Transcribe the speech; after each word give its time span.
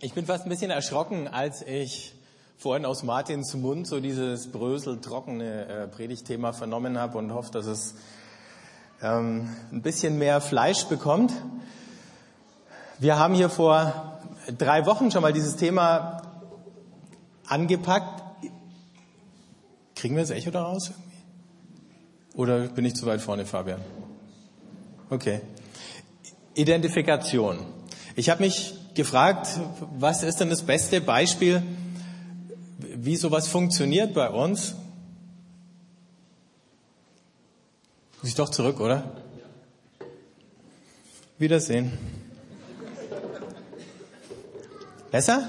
Ich 0.00 0.12
bin 0.12 0.26
fast 0.26 0.44
ein 0.44 0.50
bisschen 0.50 0.70
erschrocken, 0.70 1.26
als 1.26 1.62
ich 1.62 2.12
vorhin 2.58 2.84
aus 2.84 3.02
Martins 3.02 3.54
Mund 3.54 3.86
so 3.86 3.98
dieses 3.98 4.52
bröseltrockene 4.52 5.66
äh, 5.66 5.88
Predigtthema 5.88 6.52
vernommen 6.52 6.98
habe 6.98 7.16
und 7.16 7.32
hoffe, 7.32 7.50
dass 7.50 7.64
es 7.64 7.94
ähm, 9.00 9.48
ein 9.72 9.80
bisschen 9.80 10.18
mehr 10.18 10.42
Fleisch 10.42 10.84
bekommt. 10.84 11.32
Wir 12.98 13.18
haben 13.18 13.32
hier 13.32 13.48
vor 13.48 14.20
drei 14.58 14.84
Wochen 14.84 15.10
schon 15.10 15.22
mal 15.22 15.32
dieses 15.32 15.56
Thema 15.56 16.20
angepackt. 17.46 18.22
Kriegen 19.94 20.14
wir 20.14 20.22
das 20.22 20.30
Echo 20.30 20.50
daraus? 20.50 20.92
Oder 22.34 22.68
bin 22.68 22.84
ich 22.84 22.96
zu 22.96 23.06
weit 23.06 23.22
vorne, 23.22 23.46
Fabian? 23.46 23.80
Okay. 25.08 25.40
Identifikation. 26.54 27.60
Ich 28.14 28.28
habe 28.28 28.42
mich 28.42 28.74
gefragt, 28.96 29.60
was 29.98 30.22
ist 30.22 30.40
denn 30.40 30.50
das 30.50 30.62
beste 30.62 31.00
Beispiel, 31.00 31.62
wie 32.78 33.16
sowas 33.16 33.46
funktioniert 33.46 34.14
bei 34.14 34.28
uns? 34.28 34.74
Muss 38.20 38.30
ich 38.30 38.34
doch 38.34 38.48
zurück, 38.48 38.80
oder? 38.80 39.12
Wiedersehen. 41.38 41.92
Besser? 45.10 45.48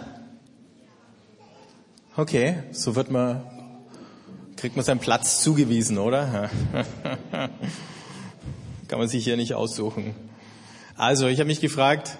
Okay, 2.16 2.64
so 2.72 2.95
wird 2.95 3.09
man, 3.09 3.44
kriegt 4.56 4.76
man 4.76 4.84
seinen 4.84 5.00
Platz 5.00 5.42
zugewiesen, 5.42 5.98
oder? 5.98 6.50
Kann 8.88 9.00
man 9.00 9.08
sich 9.08 9.23
hier 9.23 9.38
nicht 9.38 9.54
aussuchen. 9.54 10.14
Also, 10.95 11.28
ich 11.28 11.40
habe 11.40 11.48
mich 11.48 11.62
gefragt, 11.62 12.18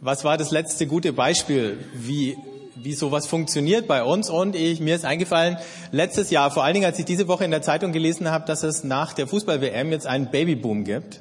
was 0.00 0.24
war 0.24 0.38
das 0.38 0.50
letzte 0.50 0.86
gute 0.86 1.12
Beispiel, 1.12 1.78
wie, 1.94 2.36
wie 2.76 2.92
sowas 2.92 3.26
funktioniert 3.26 3.88
bei 3.88 4.04
uns? 4.04 4.30
Und 4.30 4.54
ich, 4.54 4.80
mir 4.80 4.94
ist 4.94 5.04
eingefallen, 5.04 5.58
letztes 5.90 6.30
Jahr, 6.30 6.50
vor 6.50 6.64
allen 6.64 6.74
Dingen, 6.74 6.86
als 6.86 6.98
ich 6.98 7.04
diese 7.04 7.26
Woche 7.26 7.44
in 7.44 7.50
der 7.50 7.62
Zeitung 7.62 7.92
gelesen 7.92 8.30
habe, 8.30 8.46
dass 8.46 8.62
es 8.62 8.84
nach 8.84 9.12
der 9.12 9.26
Fußball-WM 9.26 9.90
jetzt 9.90 10.06
einen 10.06 10.30
Babyboom 10.30 10.84
gibt, 10.84 11.20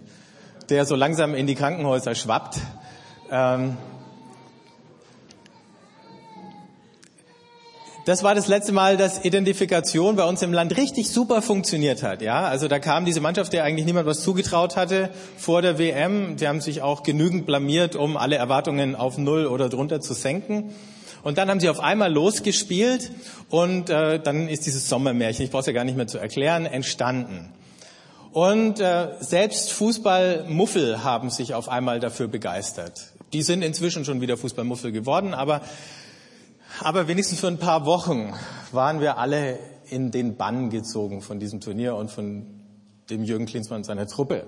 der 0.69 0.85
so 0.85 0.95
langsam 0.95 1.33
in 1.33 1.47
die 1.47 1.55
Krankenhäuser 1.55 2.13
schwappt. 2.13 2.59
Ähm, 3.31 3.77
Das 8.07 8.23
war 8.23 8.35
das 8.35 8.47
letzte 8.47 8.71
Mal, 8.71 8.95
dass 8.95 9.25
Identifikation 9.25 10.15
bei 10.15 10.23
uns 10.23 10.41
im 10.41 10.53
Land 10.53 10.77
richtig 10.77 11.09
super 11.09 11.41
funktioniert 11.41 12.03
hat. 12.03 12.21
Ja, 12.21 12.47
also 12.47 12.69
da 12.69 12.79
kam 12.79 13.03
diese 13.03 13.19
Mannschaft, 13.19 13.51
der 13.51 13.65
eigentlich 13.65 13.85
niemand 13.85 14.07
was 14.07 14.21
zugetraut 14.21 14.77
hatte 14.77 15.09
vor 15.37 15.61
der 15.61 15.77
WM. 15.77 16.37
Die 16.37 16.47
haben 16.47 16.61
sich 16.61 16.81
auch 16.81 17.03
genügend 17.03 17.45
blamiert, 17.45 17.97
um 17.97 18.15
alle 18.15 18.37
Erwartungen 18.37 18.95
auf 18.95 19.17
Null 19.17 19.45
oder 19.45 19.67
drunter 19.67 19.99
zu 19.99 20.13
senken. 20.13 20.73
Und 21.21 21.37
dann 21.37 21.49
haben 21.49 21.59
sie 21.59 21.67
auf 21.67 21.81
einmal 21.81 22.09
losgespielt 22.09 23.11
und 23.49 23.89
äh, 23.89 24.21
dann 24.21 24.47
ist 24.47 24.65
dieses 24.65 24.87
Sommermärchen, 24.87 25.43
ich 25.43 25.51
brauche 25.51 25.59
es 25.59 25.67
ja 25.67 25.73
gar 25.73 25.83
nicht 25.83 25.97
mehr 25.97 26.07
zu 26.07 26.17
erklären, 26.17 26.65
entstanden. 26.65 27.51
Und 28.31 28.79
äh, 28.79 29.07
selbst 29.19 29.73
Fußballmuffel 29.73 31.03
haben 31.03 31.29
sich 31.29 31.53
auf 31.53 31.67
einmal 31.67 31.99
dafür 31.99 32.29
begeistert. 32.29 33.11
Die 33.33 33.41
sind 33.41 33.63
inzwischen 33.63 34.05
schon 34.05 34.21
wieder 34.21 34.37
Fußballmuffel 34.37 34.93
geworden, 34.93 35.33
aber 35.33 35.59
aber 36.81 37.07
wenigstens 37.07 37.39
für 37.39 37.47
ein 37.47 37.57
paar 37.57 37.85
Wochen 37.85 38.33
waren 38.71 38.99
wir 38.99 39.17
alle 39.17 39.59
in 39.89 40.11
den 40.11 40.35
Bann 40.35 40.69
gezogen 40.69 41.21
von 41.21 41.39
diesem 41.39 41.61
Turnier 41.61 41.95
und 41.95 42.11
von 42.11 42.45
dem 43.09 43.23
Jürgen 43.23 43.45
Klinsmann 43.45 43.77
und 43.77 43.83
seiner 43.85 44.07
Truppe. 44.07 44.45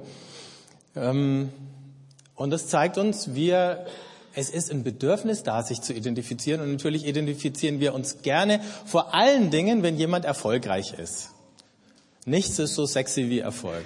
Ähm, 0.95 1.49
und 2.35 2.51
das 2.51 2.67
zeigt 2.67 2.97
uns, 2.97 3.33
wir, 3.35 3.85
es 4.33 4.49
ist 4.49 4.71
ein 4.71 4.83
Bedürfnis 4.83 5.43
da, 5.43 5.63
sich 5.63 5.81
zu 5.81 5.93
identifizieren. 5.93 6.61
Und 6.61 6.71
natürlich 6.71 7.05
identifizieren 7.05 7.79
wir 7.79 7.93
uns 7.93 8.21
gerne, 8.21 8.61
vor 8.85 9.13
allen 9.13 9.49
Dingen, 9.49 9.83
wenn 9.83 9.97
jemand 9.97 10.25
erfolgreich 10.25 10.93
ist. 10.93 11.29
Nichts 12.25 12.59
ist 12.59 12.75
so 12.75 12.85
sexy 12.85 13.29
wie 13.29 13.39
Erfolg. 13.39 13.85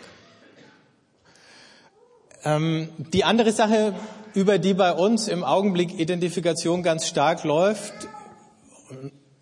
Ähm, 2.44 2.90
die 2.98 3.24
andere 3.24 3.52
Sache, 3.52 3.94
über 4.34 4.58
die 4.58 4.74
bei 4.74 4.92
uns 4.92 5.28
im 5.28 5.44
Augenblick 5.44 5.98
Identifikation 6.00 6.84
ganz 6.84 7.08
stark 7.08 7.44
läuft, 7.44 7.94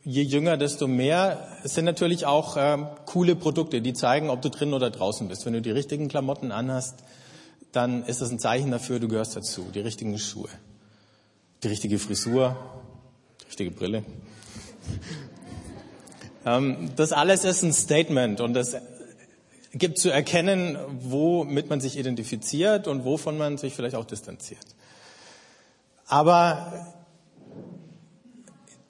je 0.03 0.23
jünger, 0.23 0.57
desto 0.57 0.87
mehr. 0.87 1.47
Es 1.63 1.75
sind 1.75 1.85
natürlich 1.85 2.25
auch 2.25 2.55
ähm, 2.57 2.87
coole 3.05 3.35
Produkte, 3.35 3.81
die 3.81 3.93
zeigen, 3.93 4.29
ob 4.29 4.41
du 4.41 4.49
drin 4.49 4.73
oder 4.73 4.89
draußen 4.89 5.27
bist. 5.27 5.45
Wenn 5.45 5.53
du 5.53 5.61
die 5.61 5.71
richtigen 5.71 6.07
Klamotten 6.07 6.51
anhast, 6.51 6.95
dann 7.71 8.03
ist 8.03 8.21
das 8.21 8.31
ein 8.31 8.39
Zeichen 8.39 8.71
dafür, 8.71 8.99
du 8.99 9.07
gehörst 9.07 9.35
dazu. 9.35 9.65
Die 9.73 9.79
richtigen 9.79 10.17
Schuhe, 10.17 10.49
die 11.63 11.67
richtige 11.67 11.99
Frisur, 11.99 12.57
die 13.41 13.45
richtige 13.45 13.71
Brille. 13.71 14.03
ähm, 16.45 16.91
das 16.95 17.11
alles 17.11 17.45
ist 17.45 17.63
ein 17.63 17.73
Statement 17.73 18.41
und 18.41 18.53
das 18.53 18.75
gibt 19.73 19.99
zu 19.99 20.09
erkennen, 20.09 20.77
womit 20.99 21.69
man 21.69 21.79
sich 21.79 21.97
identifiziert 21.97 22.87
und 22.87 23.05
wovon 23.05 23.37
man 23.37 23.57
sich 23.57 23.73
vielleicht 23.73 23.95
auch 23.95 24.05
distanziert. 24.05 24.65
Aber 26.07 26.93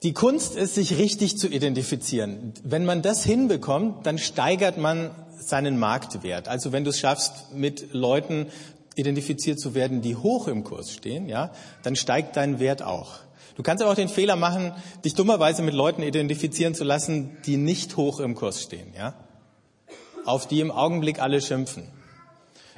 die 0.02 0.12
Kunst 0.12 0.56
ist, 0.56 0.74
sich 0.74 0.98
richtig 0.98 1.38
zu 1.38 1.48
identifizieren. 1.48 2.54
Wenn 2.64 2.84
man 2.84 3.02
das 3.02 3.24
hinbekommt, 3.24 4.06
dann 4.06 4.18
steigert 4.18 4.76
man 4.76 5.10
seinen 5.38 5.78
Marktwert. 5.78 6.48
Also 6.48 6.72
wenn 6.72 6.84
du 6.84 6.90
es 6.90 6.98
schaffst, 6.98 7.52
mit 7.54 7.92
Leuten 7.92 8.46
identifiziert 8.96 9.60
zu 9.60 9.74
werden, 9.74 10.02
die 10.02 10.16
hoch 10.16 10.48
im 10.48 10.64
Kurs 10.64 10.92
stehen, 10.92 11.28
ja, 11.28 11.52
dann 11.82 11.96
steigt 11.96 12.36
dein 12.36 12.58
Wert 12.58 12.82
auch. 12.82 13.20
Du 13.54 13.62
kannst 13.62 13.82
aber 13.82 13.92
auch 13.92 13.96
den 13.96 14.08
Fehler 14.08 14.36
machen, 14.36 14.72
dich 15.04 15.14
dummerweise 15.14 15.62
mit 15.62 15.74
Leuten 15.74 16.02
identifizieren 16.02 16.74
zu 16.74 16.84
lassen, 16.84 17.36
die 17.46 17.56
nicht 17.56 17.96
hoch 17.96 18.20
im 18.20 18.34
Kurs 18.34 18.62
stehen, 18.62 18.92
ja, 18.96 19.14
auf 20.24 20.48
die 20.48 20.60
im 20.60 20.70
Augenblick 20.70 21.20
alle 21.20 21.40
schimpfen. 21.40 21.88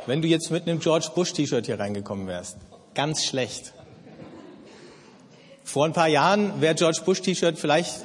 Wenn 0.06 0.20
du 0.20 0.28
jetzt 0.28 0.50
mit 0.50 0.68
einem 0.68 0.80
George 0.80 1.10
Bush 1.14 1.32
T-Shirt 1.32 1.66
hier 1.66 1.78
reingekommen 1.78 2.26
wärst, 2.26 2.58
ganz 2.94 3.24
schlecht. 3.24 3.72
Vor 5.74 5.86
ein 5.86 5.92
paar 5.92 6.06
Jahren 6.06 6.60
wäre 6.60 6.76
George 6.76 7.00
Bush 7.04 7.20
T-Shirt 7.20 7.58
vielleicht 7.58 8.04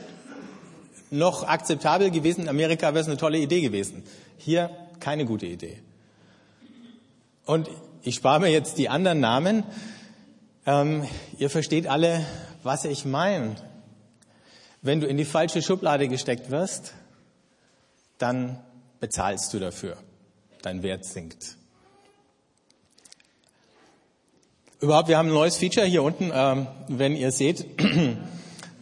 noch 1.12 1.48
akzeptabel 1.48 2.10
gewesen. 2.10 2.42
In 2.42 2.50
Amerika 2.50 2.96
wäre 2.96 3.02
es 3.02 3.06
eine 3.06 3.18
tolle 3.18 3.38
Idee 3.38 3.62
gewesen. 3.62 4.02
Hier 4.40 4.72
keine 5.00 5.24
gute 5.26 5.46
Idee. 5.46 5.80
Und 7.46 7.70
ich 8.02 8.16
spare 8.16 8.40
mir 8.40 8.48
jetzt 8.48 8.80
die 8.80 8.90
anderen 8.90 9.20
Namen. 9.20 9.64
Ähm, 10.66 11.08
ihr 11.38 11.52
versteht 11.52 11.86
alle, 11.86 12.26
was 12.64 12.86
ich 12.86 13.06
meine. 13.06 13.56
Wenn 14.82 15.00
du 15.00 15.06
in 15.06 15.18
die 15.18 15.24
falsche 15.24 15.62
Schublade 15.62 16.08
gesteckt 16.08 16.50
wirst, 16.50 16.96
dann 18.18 18.58
bezahlst 19.00 19.54
du 19.54 19.60
dafür. 19.60 19.96
Dein 20.64 20.82
Wert 20.82 21.06
sinkt. 21.06 21.59
Überhaupt, 24.82 25.10
wir 25.10 25.18
haben 25.18 25.28
ein 25.28 25.34
neues 25.34 25.58
Feature 25.58 25.86
hier 25.86 26.04
unten, 26.04 26.32
ähm, 26.34 26.68
wenn 26.88 27.14
ihr 27.16 27.32
seht. 27.32 27.66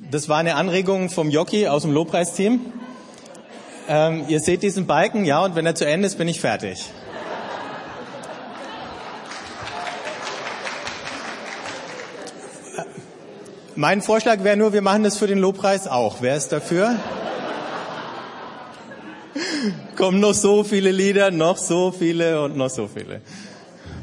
Das 0.09 0.29
war 0.29 0.37
eine 0.37 0.55
Anregung 0.55 1.09
vom 1.09 1.29
Jockey 1.29 1.67
aus 1.67 1.81
dem 1.81 1.91
Lobpreisteam. 1.91 2.61
Ähm, 3.89 4.23
ihr 4.29 4.39
seht 4.39 4.63
diesen 4.63 4.87
Balken, 4.87 5.25
ja, 5.25 5.43
und 5.43 5.55
wenn 5.55 5.65
er 5.65 5.75
zu 5.75 5.85
Ende 5.85 6.07
ist, 6.07 6.17
bin 6.17 6.29
ich 6.29 6.39
fertig. 6.39 6.85
Mein 13.75 14.01
Vorschlag 14.01 14.45
wäre 14.45 14.55
nur, 14.55 14.71
wir 14.71 14.81
machen 14.81 15.03
das 15.03 15.17
für 15.17 15.27
den 15.27 15.39
Lobpreis 15.39 15.87
auch. 15.87 16.21
Wer 16.21 16.37
ist 16.37 16.53
dafür? 16.53 16.93
Kommen 19.97 20.21
noch 20.21 20.35
so 20.35 20.63
viele 20.63 20.91
Lieder, 20.91 21.31
noch 21.31 21.57
so 21.57 21.91
viele 21.91 22.41
und 22.43 22.55
noch 22.55 22.69
so 22.69 22.87
viele. 22.87 23.19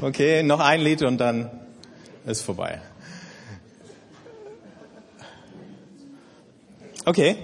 Okay, 0.01 0.43
noch 0.43 0.59
ein 0.59 0.81
Lied 0.81 1.01
und 1.01 1.17
dann 1.17 1.64
ist 2.25 2.41
vorbei. 2.41 2.81
Okay. 7.05 7.37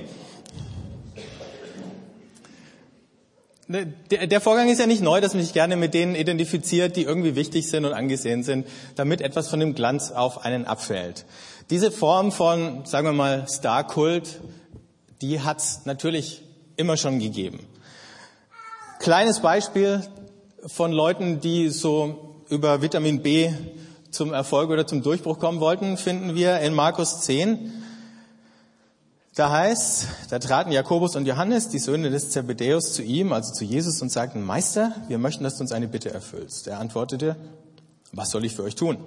Der 3.67 4.41
Vorgang 4.41 4.67
ist 4.67 4.79
ja 4.79 4.87
nicht 4.87 5.01
neu, 5.01 5.21
dass 5.21 5.33
man 5.33 5.43
sich 5.43 5.53
gerne 5.53 5.77
mit 5.77 5.93
denen 5.93 6.15
identifiziert, 6.15 6.97
die 6.97 7.03
irgendwie 7.03 7.35
wichtig 7.35 7.69
sind 7.69 7.85
und 7.85 7.93
angesehen 7.93 8.43
sind, 8.43 8.67
damit 8.95 9.21
etwas 9.21 9.47
von 9.47 9.61
dem 9.61 9.75
Glanz 9.75 10.11
auf 10.11 10.43
einen 10.43 10.65
abfällt. 10.65 11.25
Diese 11.69 11.89
Form 11.89 12.33
von, 12.33 12.85
sagen 12.85 13.07
wir 13.07 13.13
mal, 13.13 13.47
Star-Kult, 13.47 14.41
die 15.21 15.39
hat 15.39 15.59
es 15.59 15.85
natürlich 15.85 16.41
immer 16.75 16.97
schon 16.97 17.19
gegeben. 17.19 17.65
Kleines 18.99 19.39
Beispiel 19.39 20.01
von 20.65 20.91
Leuten, 20.91 21.39
die 21.39 21.69
so 21.69 22.43
über 22.49 22.81
Vitamin 22.81 23.21
B 23.21 23.51
zum 24.11 24.33
Erfolg 24.33 24.69
oder 24.69 24.85
zum 24.85 25.01
Durchbruch 25.01 25.39
kommen 25.39 25.59
wollten, 25.59 25.97
finden 25.97 26.35
wir 26.35 26.59
in 26.59 26.73
Markus 26.73 27.21
10. 27.21 27.71
Da 29.35 29.49
heißt, 29.49 30.07
da 30.29 30.39
traten 30.39 30.71
Jakobus 30.71 31.15
und 31.15 31.25
Johannes, 31.25 31.69
die 31.69 31.79
Söhne 31.79 32.09
des 32.09 32.31
Zebedäus, 32.31 32.93
zu 32.93 33.01
ihm, 33.01 33.31
also 33.31 33.53
zu 33.53 33.63
Jesus, 33.63 34.01
und 34.01 34.11
sagten, 34.11 34.41
Meister, 34.41 34.93
wir 35.07 35.17
möchten, 35.17 35.45
dass 35.45 35.55
du 35.55 35.61
uns 35.61 35.71
eine 35.71 35.87
Bitte 35.87 36.13
erfüllst. 36.13 36.67
Er 36.67 36.79
antwortete, 36.79 37.37
was 38.11 38.29
soll 38.29 38.43
ich 38.43 38.55
für 38.55 38.63
euch 38.63 38.75
tun? 38.75 38.97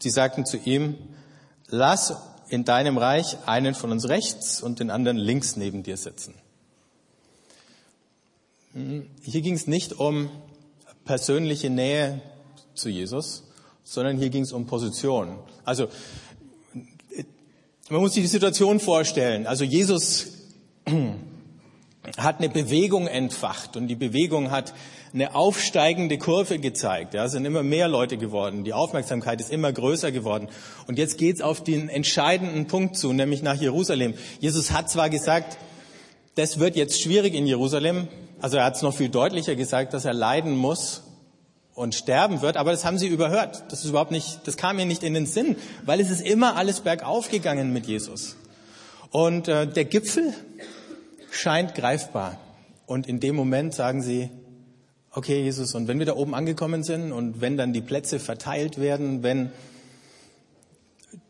Sie 0.00 0.10
sagten 0.10 0.44
zu 0.44 0.56
ihm, 0.56 0.98
lass 1.68 2.14
in 2.48 2.64
deinem 2.64 2.98
Reich 2.98 3.38
einen 3.46 3.74
von 3.74 3.92
uns 3.92 4.08
rechts 4.08 4.60
und 4.62 4.80
den 4.80 4.90
anderen 4.90 5.16
links 5.16 5.56
neben 5.56 5.84
dir 5.84 5.96
sitzen. 5.96 6.34
Hm, 8.72 9.08
hier 9.22 9.42
ging 9.42 9.54
es 9.54 9.68
nicht 9.68 9.92
um 9.92 10.28
persönliche 11.04 11.70
Nähe 11.70 12.20
zu 12.74 12.88
Jesus, 12.88 13.44
sondern 13.84 14.16
hier 14.16 14.30
ging 14.30 14.42
es 14.42 14.52
um 14.52 14.66
Position. 14.66 15.38
Also 15.64 15.88
man 17.88 18.00
muss 18.00 18.14
sich 18.14 18.22
die 18.22 18.28
Situation 18.28 18.80
vorstellen. 18.80 19.46
Also 19.46 19.64
Jesus 19.64 20.28
hat 22.16 22.38
eine 22.38 22.48
Bewegung 22.48 23.06
entfacht 23.06 23.76
und 23.76 23.88
die 23.88 23.96
Bewegung 23.96 24.50
hat 24.50 24.72
eine 25.14 25.34
aufsteigende 25.34 26.16
Kurve 26.16 26.58
gezeigt. 26.58 27.12
Ja, 27.12 27.26
es 27.26 27.32
sind 27.32 27.44
immer 27.44 27.62
mehr 27.62 27.88
Leute 27.88 28.16
geworden. 28.16 28.64
Die 28.64 28.72
Aufmerksamkeit 28.72 29.40
ist 29.40 29.52
immer 29.52 29.72
größer 29.72 30.10
geworden. 30.10 30.48
Und 30.86 30.98
jetzt 30.98 31.18
geht's 31.18 31.42
auf 31.42 31.62
den 31.62 31.90
entscheidenden 31.90 32.66
Punkt 32.66 32.96
zu, 32.96 33.12
nämlich 33.12 33.42
nach 33.42 33.60
Jerusalem. 33.60 34.14
Jesus 34.40 34.70
hat 34.70 34.88
zwar 34.88 35.10
gesagt, 35.10 35.58
das 36.34 36.58
wird 36.58 36.76
jetzt 36.76 37.02
schwierig 37.02 37.34
in 37.34 37.46
Jerusalem. 37.46 38.08
Also 38.40 38.56
er 38.56 38.64
hat 38.64 38.76
es 38.76 38.82
noch 38.82 38.94
viel 38.94 39.10
deutlicher 39.10 39.54
gesagt, 39.54 39.92
dass 39.92 40.06
er 40.06 40.14
leiden 40.14 40.56
muss 40.56 41.02
und 41.74 41.94
sterben 41.94 42.42
wird, 42.42 42.56
aber 42.56 42.70
das 42.70 42.84
haben 42.84 42.98
sie 42.98 43.08
überhört. 43.08 43.64
Das 43.70 43.82
ist 43.84 43.90
überhaupt 43.90 44.10
nicht, 44.10 44.46
das 44.46 44.56
kam 44.56 44.76
mir 44.76 44.86
nicht 44.86 45.02
in 45.02 45.14
den 45.14 45.26
Sinn, 45.26 45.56
weil 45.84 46.00
es 46.00 46.10
ist 46.10 46.20
immer 46.20 46.56
alles 46.56 46.80
bergauf 46.80 47.30
gegangen 47.30 47.72
mit 47.72 47.86
Jesus. 47.86 48.36
Und 49.10 49.48
äh, 49.48 49.66
der 49.66 49.84
Gipfel 49.84 50.34
scheint 51.30 51.74
greifbar. 51.74 52.38
Und 52.86 53.06
in 53.06 53.20
dem 53.20 53.36
Moment 53.36 53.74
sagen 53.74 54.02
sie, 54.02 54.30
okay, 55.10 55.42
Jesus, 55.42 55.74
und 55.74 55.88
wenn 55.88 55.98
wir 55.98 56.06
da 56.06 56.14
oben 56.14 56.34
angekommen 56.34 56.82
sind 56.82 57.12
und 57.12 57.40
wenn 57.40 57.56
dann 57.56 57.72
die 57.72 57.80
Plätze 57.80 58.18
verteilt 58.18 58.78
werden, 58.78 59.22
wenn 59.22 59.50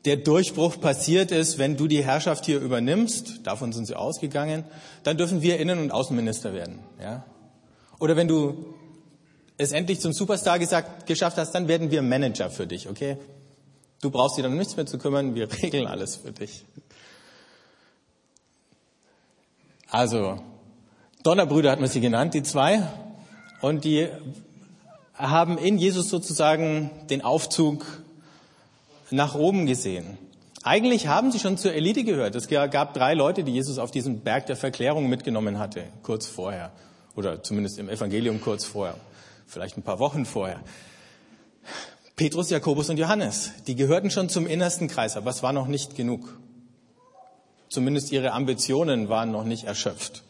der 0.05 0.17
Durchbruch 0.17 0.81
passiert 0.81 1.31
ist, 1.31 1.59
wenn 1.59 1.77
du 1.77 1.87
die 1.87 2.05
Herrschaft 2.05 2.47
hier 2.47 2.61
übernimmst, 2.61 3.47
davon 3.47 3.73
sind 3.73 3.87
sie 3.87 3.95
ausgegangen, 3.95 4.65
dann 5.05 5.17
dürfen 5.17 5.43
wir 5.43 5.61
Innen- 5.61 5.79
und 5.79 5.93
Außenminister 5.93 6.53
werden. 6.53 6.81
Ja? 7.01 7.25
Oder 7.99 8.17
wenn 8.17 8.29
du 8.29 8.75
es 9.63 9.73
endlich 9.73 10.01
zum 10.01 10.13
Superstar 10.13 10.59
gesagt, 10.59 11.07
geschafft 11.07 11.37
hast, 11.37 11.53
dann 11.53 11.69
werden 11.69 11.91
wir 11.91 12.03
Manager 12.03 12.51
für 12.51 12.67
dich, 12.67 12.89
okay? 12.89 13.17
Du 14.01 14.11
brauchst 14.11 14.37
dir 14.37 14.43
dann 14.43 14.57
nichts 14.57 14.77
mehr 14.77 14.87
zu 14.87 14.99
kümmern, 14.99 15.35
wir 15.35 15.49
regeln 15.63 15.87
alles 15.87 16.17
für 16.17 16.33
dich. 16.33 16.65
Also, 19.89 20.43
Donnerbrüder 21.23 21.71
hat 21.71 21.81
man 21.81 21.89
sie 21.89 22.01
genannt, 22.01 22.35
die 22.35 22.43
zwei. 22.43 22.83
Und 23.61 23.85
die 23.85 24.09
haben 25.15 25.59
in 25.59 25.79
Jesus 25.79 26.09
sozusagen 26.09 26.91
den 27.11 27.23
Aufzug 27.23 27.87
nach 29.11 29.35
oben 29.35 29.67
gesehen. 29.67 30.19
Eigentlich 30.65 31.09
haben 31.09 31.31
sie 31.31 31.39
schon 31.39 31.59
zur 31.59 31.75
Elite 31.75 32.05
gehört. 32.05 32.35
Es 32.35 32.49
gab 32.49 32.95
drei 32.95 33.15
Leute, 33.15 33.45
die 33.45 33.53
Jesus 33.53 33.79
auf 33.79 33.91
diesen 33.91 34.21
Berg 34.21 34.47
der 34.47 34.57
Verklärung 34.57 35.09
mitgenommen 35.09 35.59
hatte, 35.59 35.85
kurz 36.03 36.27
vorher. 36.27 36.73
Oder 37.15 37.43
zumindest 37.43 37.79
im 37.79 37.89
Evangelium 37.89 38.41
kurz 38.41 38.65
vorher. 38.65 38.97
Vielleicht 39.53 39.77
ein 39.77 39.83
paar 39.83 39.99
Wochen 39.99 40.25
vorher. 40.25 40.63
Petrus, 42.17 42.49
Jakobus 42.49 42.89
und 42.89 42.97
Johannes. 42.97 43.51
Die 43.67 43.75
gehörten 43.75 44.11
schon 44.11 44.31
zum 44.31 44.47
innersten 44.47 44.89
Kreis, 44.89 45.15
aber 45.15 45.29
es 45.29 45.43
war 45.43 45.53
noch 45.53 45.67
nicht 45.67 45.95
genug. 45.95 46.39
Zumindest 47.69 48.13
ihre 48.13 48.33
Ambitionen 48.33 49.11
waren 49.11 49.31
noch 49.31 49.45
nicht 49.45 49.65
erschöpft. 49.65 50.23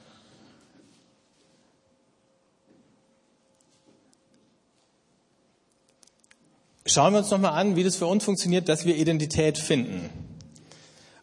Schauen 6.84 7.12
wir 7.12 7.18
uns 7.18 7.30
nochmal 7.30 7.52
an, 7.52 7.76
wie 7.76 7.84
das 7.84 7.94
für 7.94 8.06
uns 8.06 8.24
funktioniert, 8.24 8.68
dass 8.68 8.84
wir 8.86 8.96
Identität 8.96 9.56
finden. 9.56 10.10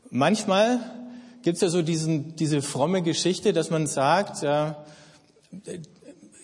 Manchmal 0.10 0.80
gibt 1.42 1.56
es 1.56 1.62
ja 1.62 1.68
so 1.68 1.82
diesen, 1.82 2.38
diese 2.38 2.62
fromme 2.62 3.02
Geschichte, 3.02 3.52
dass 3.52 3.70
man 3.70 3.88
sagt, 3.88 4.42
ja, 4.42 4.86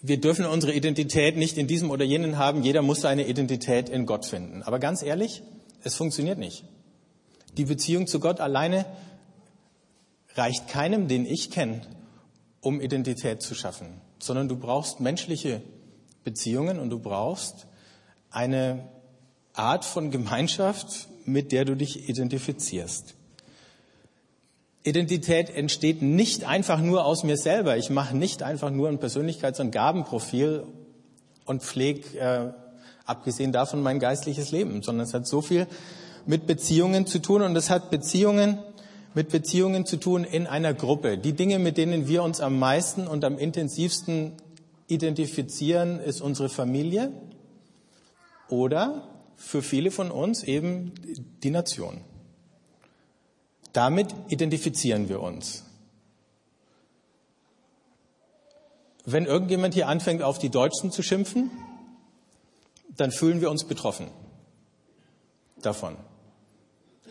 wir 0.08 0.22
dürfen 0.22 0.46
unsere 0.46 0.74
Identität 0.74 1.36
nicht 1.36 1.58
in 1.58 1.68
diesem 1.68 1.90
oder 1.90 2.06
jenen 2.06 2.38
haben, 2.38 2.64
jeder 2.64 2.82
muss 2.82 3.02
seine 3.02 3.28
Identität 3.28 3.90
in 3.90 4.06
Gott 4.06 4.26
finden. 4.26 4.62
Aber 4.62 4.78
ganz 4.78 5.02
ehrlich, 5.02 5.42
es 5.84 5.96
funktioniert 5.96 6.38
nicht. 6.38 6.64
Die 7.58 7.66
Beziehung 7.66 8.06
zu 8.06 8.20
Gott 8.20 8.40
alleine 8.40 8.86
reicht 10.36 10.68
keinem, 10.68 11.08
den 11.08 11.26
ich 11.26 11.50
kenne, 11.50 11.82
um 12.62 12.82
Identität 12.82 13.42
zu 13.42 13.56
schaffen, 13.56 14.02
sondern 14.20 14.48
du 14.48 14.58
brauchst 14.58 15.00
menschliche 15.00 15.62
Beziehungen 16.24 16.80
und 16.80 16.90
du 16.90 17.00
brauchst 17.00 17.68
eine 18.30 18.90
Art 19.54 19.86
von 19.86 20.12
Gemeinschaft, 20.12 21.08
mit 21.26 21.52
der 21.52 21.66
du 21.66 21.76
dich 21.76 22.10
identifizierst. 22.10 23.16
Identität 24.86 25.50
entsteht 25.50 26.04
nicht 26.04 26.44
einfach 26.46 26.80
nur 26.80 27.06
aus 27.06 27.24
mir 27.24 27.38
selber. 27.38 27.76
Ich 27.76 27.90
mache 27.90 28.16
nicht 28.16 28.44
einfach 28.44 28.70
nur 28.70 28.88
ein 28.88 29.00
Persönlichkeits- 29.00 29.60
und 29.60 29.72
Gabenprofil 29.72 30.64
und 31.46 31.64
pflege, 31.64 32.18
äh, 32.20 32.54
abgesehen 33.06 33.52
davon, 33.52 33.82
mein 33.82 34.00
geistliches 34.00 34.52
Leben, 34.52 34.84
sondern 34.84 35.08
es 35.08 35.14
hat 35.16 35.28
so 35.28 35.42
viel 35.42 35.66
mit 36.28 36.46
Beziehungen 36.46 37.08
zu 37.08 37.20
tun 37.20 37.42
und 37.42 37.56
es 37.56 37.72
hat 37.72 37.90
Beziehungen 37.90 38.60
mit 39.16 39.30
Beziehungen 39.30 39.88
zu 39.88 39.98
tun 39.98 40.24
in 40.24 40.46
einer 40.46 40.74
Gruppe. 40.76 41.18
Die 41.18 41.34
Dinge, 41.34 41.58
mit 41.58 41.78
denen 41.78 42.08
wir 42.08 42.22
uns 42.22 42.40
am 42.40 42.60
meisten 42.60 43.08
und 43.08 43.24
am 43.24 43.40
intensivsten 43.40 44.34
identifizieren, 44.88 46.00
ist 46.00 46.22
unsere 46.22 46.50
Familie 46.50 47.12
oder 48.50 49.08
für 49.36 49.64
viele 49.64 49.90
von 49.90 50.12
uns 50.12 50.44
eben 50.44 50.92
die 51.42 51.50
Nation. 51.50 52.02
Damit 53.76 54.16
identifizieren 54.30 55.10
wir 55.10 55.22
uns. 55.22 55.66
Wenn 59.04 59.26
irgendjemand 59.26 59.74
hier 59.74 59.90
anfängt, 59.90 60.22
auf 60.22 60.40
die 60.40 60.50
Deutschen 60.50 60.92
zu 60.92 61.04
schimpfen, 61.04 61.52
dann 62.96 63.12
fühlen 63.12 63.42
wir 63.42 63.52
uns 63.52 63.66
betroffen 63.66 64.08
davon. 65.62 65.98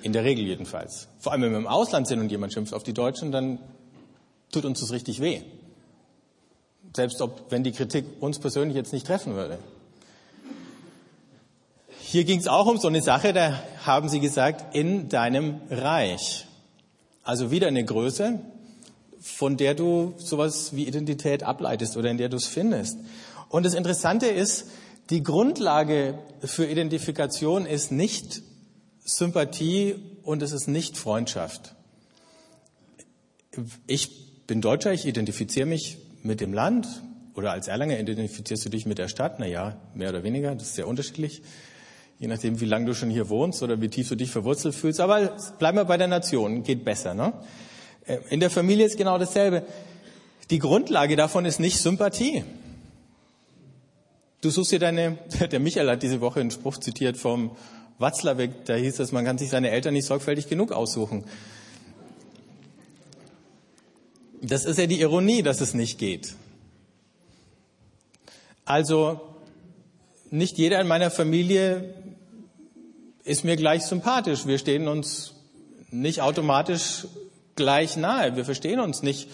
In 0.03 0.15
der 0.15 0.25
Regel 0.25 0.47
jedenfalls. 0.47 1.09
Vor 1.19 1.33
allem, 1.33 1.43
wenn 1.43 1.51
wir 1.51 1.59
im 1.59 1.67
Ausland 1.67 2.09
sind 2.09 2.21
und 2.21 2.31
jemand 2.31 2.55
schimpft 2.55 2.73
auf 2.73 2.83
die 2.83 2.95
Deutschen, 2.95 3.31
dann 3.31 3.59
tut 4.51 4.65
uns 4.65 4.81
das 4.81 4.91
richtig 4.91 5.21
weh. 5.21 5.43
Selbst 6.97 7.21
ob, 7.21 7.51
wenn 7.51 7.63
die 7.63 7.73
Kritik 7.73 8.07
uns 8.21 8.39
persönlich 8.39 8.75
jetzt 8.75 8.95
nicht 8.95 9.07
treffen 9.07 9.35
würde. 9.35 9.59
Hier 12.01 12.25
ging 12.25 12.41
es 12.41 12.49
auch 12.49 12.67
um 12.67 12.79
so 12.79 12.89
eine 12.89 13.03
Sache, 13.03 13.35
da 13.35 13.63
haben 13.85 14.09
sie 14.09 14.21
gesagt, 14.21 14.75
in 14.75 15.11
deinem 15.11 15.61
Reich. 15.69 16.47
Also 17.25 17.51
wieder 17.51 17.69
eine 17.69 17.85
Größe, 17.85 18.39
von 19.21 19.57
der 19.57 19.75
du 19.75 20.15
sowas 20.19 20.77
wie 20.77 20.87
Identität 20.87 21.43
ableitest 21.43 21.97
oder 21.97 22.11
in 22.11 22.19
der 22.19 22.29
du 22.29 22.37
es 22.37 22.47
findest. 22.47 22.99
Und 23.49 23.65
das 23.65 23.75
Interessante 23.75 24.27
ist, 24.27 24.67
die 25.11 25.23
Grundlage 25.23 26.19
für 26.43 26.67
Identifikation 26.67 27.67
ist 27.67 27.91
nicht 27.91 28.43
Sympathie 29.05 29.97
und 30.23 30.43
es 30.43 30.53
ist 30.53 30.69
nicht 30.69 30.99
Freundschaft. 30.99 31.75
Ich 33.87 34.47
bin 34.47 34.61
Deutscher, 34.61 34.93
ich 34.93 35.07
identifiziere 35.07 35.67
mich 35.67 35.99
mit 36.23 36.41
dem 36.41 36.53
Land 36.53 36.87
oder 37.35 37.53
als 37.53 37.69
Erlanger 37.69 37.99
identifizierst 37.99 38.67
du 38.67 38.69
dich 38.69 38.85
mit 38.85 38.99
der 38.99 39.09
Stadt. 39.09 39.37
Na 39.39 39.47
ja, 39.47 39.77
mehr 39.95 40.11
oder 40.11 40.23
weniger, 40.23 40.55
das 40.55 40.69
ist 40.69 40.75
sehr 40.75 40.89
unterschiedlich 40.89 41.43
je 42.25 42.29
nachdem, 42.29 42.59
wie 42.59 42.65
lange 42.65 42.87
du 42.87 42.95
schon 42.95 43.11
hier 43.11 43.29
wohnst 43.29 43.63
oder 43.63 43.83
wie 43.83 43.91
tief 43.91 44.09
du 44.09 44.15
dich 44.15 44.31
verwurzelt 44.31 44.75
fühlst. 44.75 44.99
Aber 44.99 45.37
bleiben 45.59 45.77
wir 45.77 45.85
bei 45.85 45.99
der 45.99 46.09
Nation, 46.09 46.63
geht 46.63 46.83
besser. 46.83 47.13
Ne? 47.13 47.35
Äh, 48.07 48.17
in 48.31 48.41
der 48.41 48.49
Familie 48.49 48.87
ist 48.87 48.97
genau 48.97 49.19
dasselbe. 49.19 49.63
Die 50.49 50.59
Grundlage 50.59 51.17
davon 51.17 51.45
ist 51.45 51.61
nicht 51.61 51.79
Sympathie. 51.79 52.43
Du 54.41 54.49
suchst 54.49 54.73
dir 54.73 54.79
deine, 54.79 55.19
der 55.53 55.61
Michael 55.61 55.91
hat 55.91 56.03
diese 56.03 56.23
Woche 56.23 56.41
einen 56.41 56.51
Spruch 56.51 56.79
zitiert 56.79 57.19
vom 57.19 57.51
Watzlawick, 57.99 58.65
da 58.65 58.75
hieß 58.75 59.01
es, 59.01 59.13
man 59.13 59.27
kann 59.27 59.37
sich 59.37 59.51
seine 59.51 59.71
Eltern 59.71 59.93
nicht 59.93 60.07
sorgfältig 60.07 60.49
genug 60.49 60.73
aussuchen. 60.73 61.25
Das 64.41 64.65
ist 64.65 64.79
ja 64.79 64.87
die 64.87 65.01
Ironie, 65.01 65.43
dass 65.43 65.61
es 65.61 65.75
nicht 65.75 65.99
geht. 65.99 66.37
Also, 68.65 69.21
nicht 70.31 70.57
jeder 70.57 70.81
in 70.81 70.87
meiner 70.87 71.11
Familie 71.11 71.95
ist 73.25 73.45
mir 73.45 73.57
gleich 73.57 73.85
sympathisch. 73.85 74.47
Wir 74.47 74.59
stehen 74.59 74.87
uns 74.87 75.35
nicht 75.91 76.21
automatisch 76.21 77.07
gleich 77.57 77.97
nahe. 77.97 78.37
Wir 78.37 78.45
verstehen 78.45 78.81
uns 78.81 79.03
nicht 79.03 79.31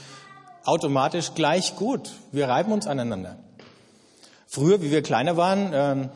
automatisch 0.64 1.34
gleich 1.34 1.76
gut. 1.76 2.12
Wir 2.30 2.48
reiben 2.48 2.72
uns 2.72 2.86
aneinander. 2.86 3.36
Früher, 4.46 4.80
wie 4.82 4.90
wir 4.90 5.02
kleiner 5.02 5.36
waren, 5.36 5.72
äh, 5.72 6.08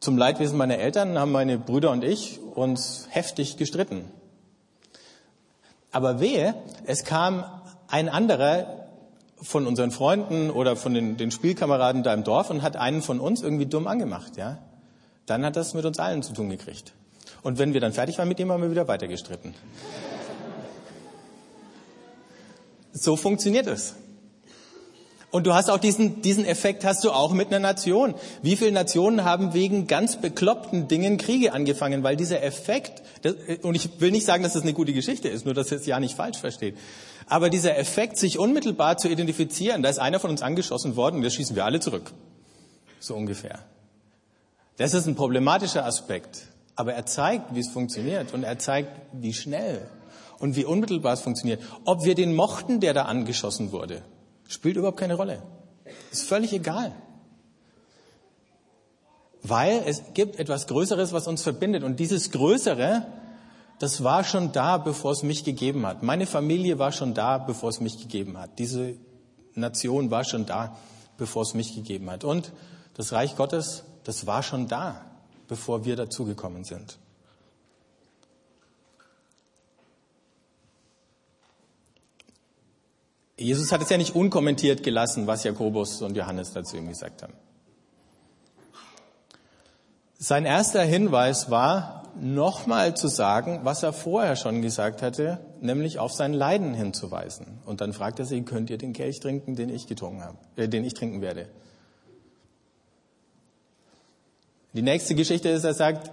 zum 0.00 0.18
Leidwesen 0.18 0.58
meiner 0.58 0.78
Eltern, 0.78 1.18
haben 1.18 1.32
meine 1.32 1.58
Brüder 1.58 1.90
und 1.90 2.04
ich 2.04 2.38
uns 2.54 3.06
heftig 3.10 3.56
gestritten. 3.56 4.04
Aber 5.90 6.20
wehe, 6.20 6.54
es 6.84 7.04
kam 7.04 7.44
ein 7.88 8.08
anderer 8.08 8.88
von 9.40 9.66
unseren 9.66 9.90
Freunden 9.90 10.50
oder 10.50 10.76
von 10.76 10.92
den, 10.92 11.16
den 11.16 11.30
Spielkameraden 11.30 12.02
da 12.02 12.12
im 12.12 12.24
Dorf 12.24 12.50
und 12.50 12.62
hat 12.62 12.76
einen 12.76 13.02
von 13.02 13.20
uns 13.20 13.42
irgendwie 13.42 13.66
dumm 13.66 13.86
angemacht, 13.86 14.36
ja 14.36 14.58
dann 15.26 15.44
hat 15.44 15.56
das 15.56 15.74
mit 15.74 15.84
uns 15.84 15.98
allen 15.98 16.22
zu 16.22 16.32
tun 16.32 16.50
gekriegt. 16.50 16.92
Und 17.42 17.58
wenn 17.58 17.74
wir 17.74 17.80
dann 17.80 17.92
fertig 17.92 18.18
waren 18.18 18.28
mit 18.28 18.40
ihm, 18.40 18.50
haben 18.50 18.62
wir 18.62 18.70
wieder 18.70 18.88
weiter 18.88 19.06
gestritten. 19.06 19.54
So 22.92 23.16
funktioniert 23.16 23.66
es. 23.66 23.94
Und 25.34 25.48
du 25.48 25.54
hast 25.54 25.68
auch 25.68 25.78
diesen, 25.78 26.22
diesen 26.22 26.44
Effekt 26.44 26.84
hast 26.84 27.02
du 27.02 27.10
auch 27.10 27.32
mit 27.32 27.48
einer 27.48 27.58
Nation. 27.58 28.14
Wie 28.42 28.54
viele 28.54 28.70
Nationen 28.70 29.24
haben 29.24 29.52
wegen 29.52 29.88
ganz 29.88 30.20
bekloppten 30.20 30.86
Dingen 30.86 31.18
Kriege 31.18 31.52
angefangen? 31.52 32.04
Weil 32.04 32.14
dieser 32.14 32.40
Effekt, 32.44 33.02
das, 33.22 33.34
und 33.62 33.74
ich 33.74 34.00
will 34.00 34.12
nicht 34.12 34.26
sagen, 34.26 34.44
dass 34.44 34.52
das 34.52 34.62
eine 34.62 34.74
gute 34.74 34.92
Geschichte 34.92 35.28
ist, 35.28 35.44
nur 35.44 35.52
dass 35.52 35.72
ihr 35.72 35.78
es 35.78 35.86
ja 35.86 35.98
nicht 35.98 36.14
falsch 36.14 36.38
versteht. 36.38 36.78
Aber 37.26 37.50
dieser 37.50 37.76
Effekt, 37.76 38.16
sich 38.16 38.38
unmittelbar 38.38 38.96
zu 38.96 39.08
identifizieren, 39.08 39.82
da 39.82 39.88
ist 39.88 39.98
einer 39.98 40.20
von 40.20 40.30
uns 40.30 40.40
angeschossen 40.40 40.94
worden, 40.94 41.20
das 41.20 41.34
schießen 41.34 41.56
wir 41.56 41.64
alle 41.64 41.80
zurück. 41.80 42.12
So 43.00 43.16
ungefähr. 43.16 43.58
Das 44.76 44.94
ist 44.94 45.06
ein 45.06 45.14
problematischer 45.14 45.84
Aspekt. 45.84 46.48
Aber 46.76 46.94
er 46.94 47.06
zeigt, 47.06 47.54
wie 47.54 47.60
es 47.60 47.68
funktioniert 47.68 48.34
und 48.34 48.42
er 48.42 48.58
zeigt, 48.58 48.90
wie 49.12 49.32
schnell 49.32 49.88
und 50.40 50.56
wie 50.56 50.64
unmittelbar 50.64 51.12
es 51.12 51.20
funktioniert. 51.20 51.62
Ob 51.84 52.04
wir 52.04 52.14
den 52.14 52.34
mochten, 52.34 52.80
der 52.80 52.94
da 52.94 53.02
angeschossen 53.02 53.70
wurde, 53.70 54.02
Spielt 54.48 54.76
überhaupt 54.76 54.98
keine 54.98 55.14
Rolle. 55.14 55.42
Ist 56.12 56.28
völlig 56.28 56.52
egal. 56.52 56.92
Weil 59.42 59.82
es 59.86 60.02
gibt 60.14 60.38
etwas 60.38 60.66
Größeres, 60.66 61.12
was 61.12 61.26
uns 61.26 61.42
verbindet. 61.42 61.82
Und 61.82 62.00
dieses 62.00 62.30
Größere, 62.30 63.06
das 63.78 64.04
war 64.04 64.24
schon 64.24 64.52
da, 64.52 64.78
bevor 64.78 65.12
es 65.12 65.22
mich 65.22 65.44
gegeben 65.44 65.86
hat. 65.86 66.02
Meine 66.02 66.26
Familie 66.26 66.78
war 66.78 66.92
schon 66.92 67.14
da, 67.14 67.38
bevor 67.38 67.70
es 67.70 67.80
mich 67.80 67.98
gegeben 67.98 68.38
hat. 68.38 68.58
Diese 68.58 68.94
Nation 69.54 70.10
war 70.10 70.24
schon 70.24 70.46
da, 70.46 70.76
bevor 71.18 71.42
es 71.42 71.54
mich 71.54 71.74
gegeben 71.74 72.10
hat. 72.10 72.24
Und 72.24 72.52
das 72.94 73.12
Reich 73.12 73.36
Gottes, 73.36 73.84
das 74.04 74.26
war 74.26 74.42
schon 74.42 74.68
da, 74.68 75.04
bevor 75.48 75.84
wir 75.84 75.96
dazugekommen 75.96 76.64
sind. 76.64 76.98
Jesus 83.36 83.72
hat 83.72 83.82
es 83.82 83.90
ja 83.90 83.98
nicht 83.98 84.14
unkommentiert 84.14 84.82
gelassen, 84.82 85.26
was 85.26 85.42
Jakobus 85.42 86.00
und 86.02 86.16
Johannes 86.16 86.52
dazu 86.52 86.76
ihm 86.76 86.88
gesagt 86.88 87.22
haben. 87.22 87.34
Sein 90.18 90.46
erster 90.46 90.82
Hinweis 90.82 91.50
war, 91.50 92.04
nochmal 92.18 92.96
zu 92.96 93.08
sagen, 93.08 93.60
was 93.64 93.82
er 93.82 93.92
vorher 93.92 94.36
schon 94.36 94.62
gesagt 94.62 95.02
hatte, 95.02 95.40
nämlich 95.60 95.98
auf 95.98 96.12
sein 96.12 96.32
Leiden 96.32 96.74
hinzuweisen. 96.74 97.58
Und 97.66 97.80
dann 97.80 97.92
fragt 97.92 98.20
er 98.20 98.24
sie, 98.24 98.42
könnt 98.42 98.70
ihr 98.70 98.78
den 98.78 98.92
Kelch 98.92 99.20
trinken, 99.20 99.56
den 99.56 99.68
ich 99.68 99.86
getrunken 99.86 100.22
habe, 100.22 100.38
äh, 100.56 100.68
den 100.68 100.84
ich 100.84 100.94
trinken 100.94 101.20
werde? 101.20 101.48
Die 104.74 104.82
nächste 104.82 105.14
Geschichte 105.14 105.48
ist, 105.48 105.64
er 105.64 105.72
sagt, 105.72 106.10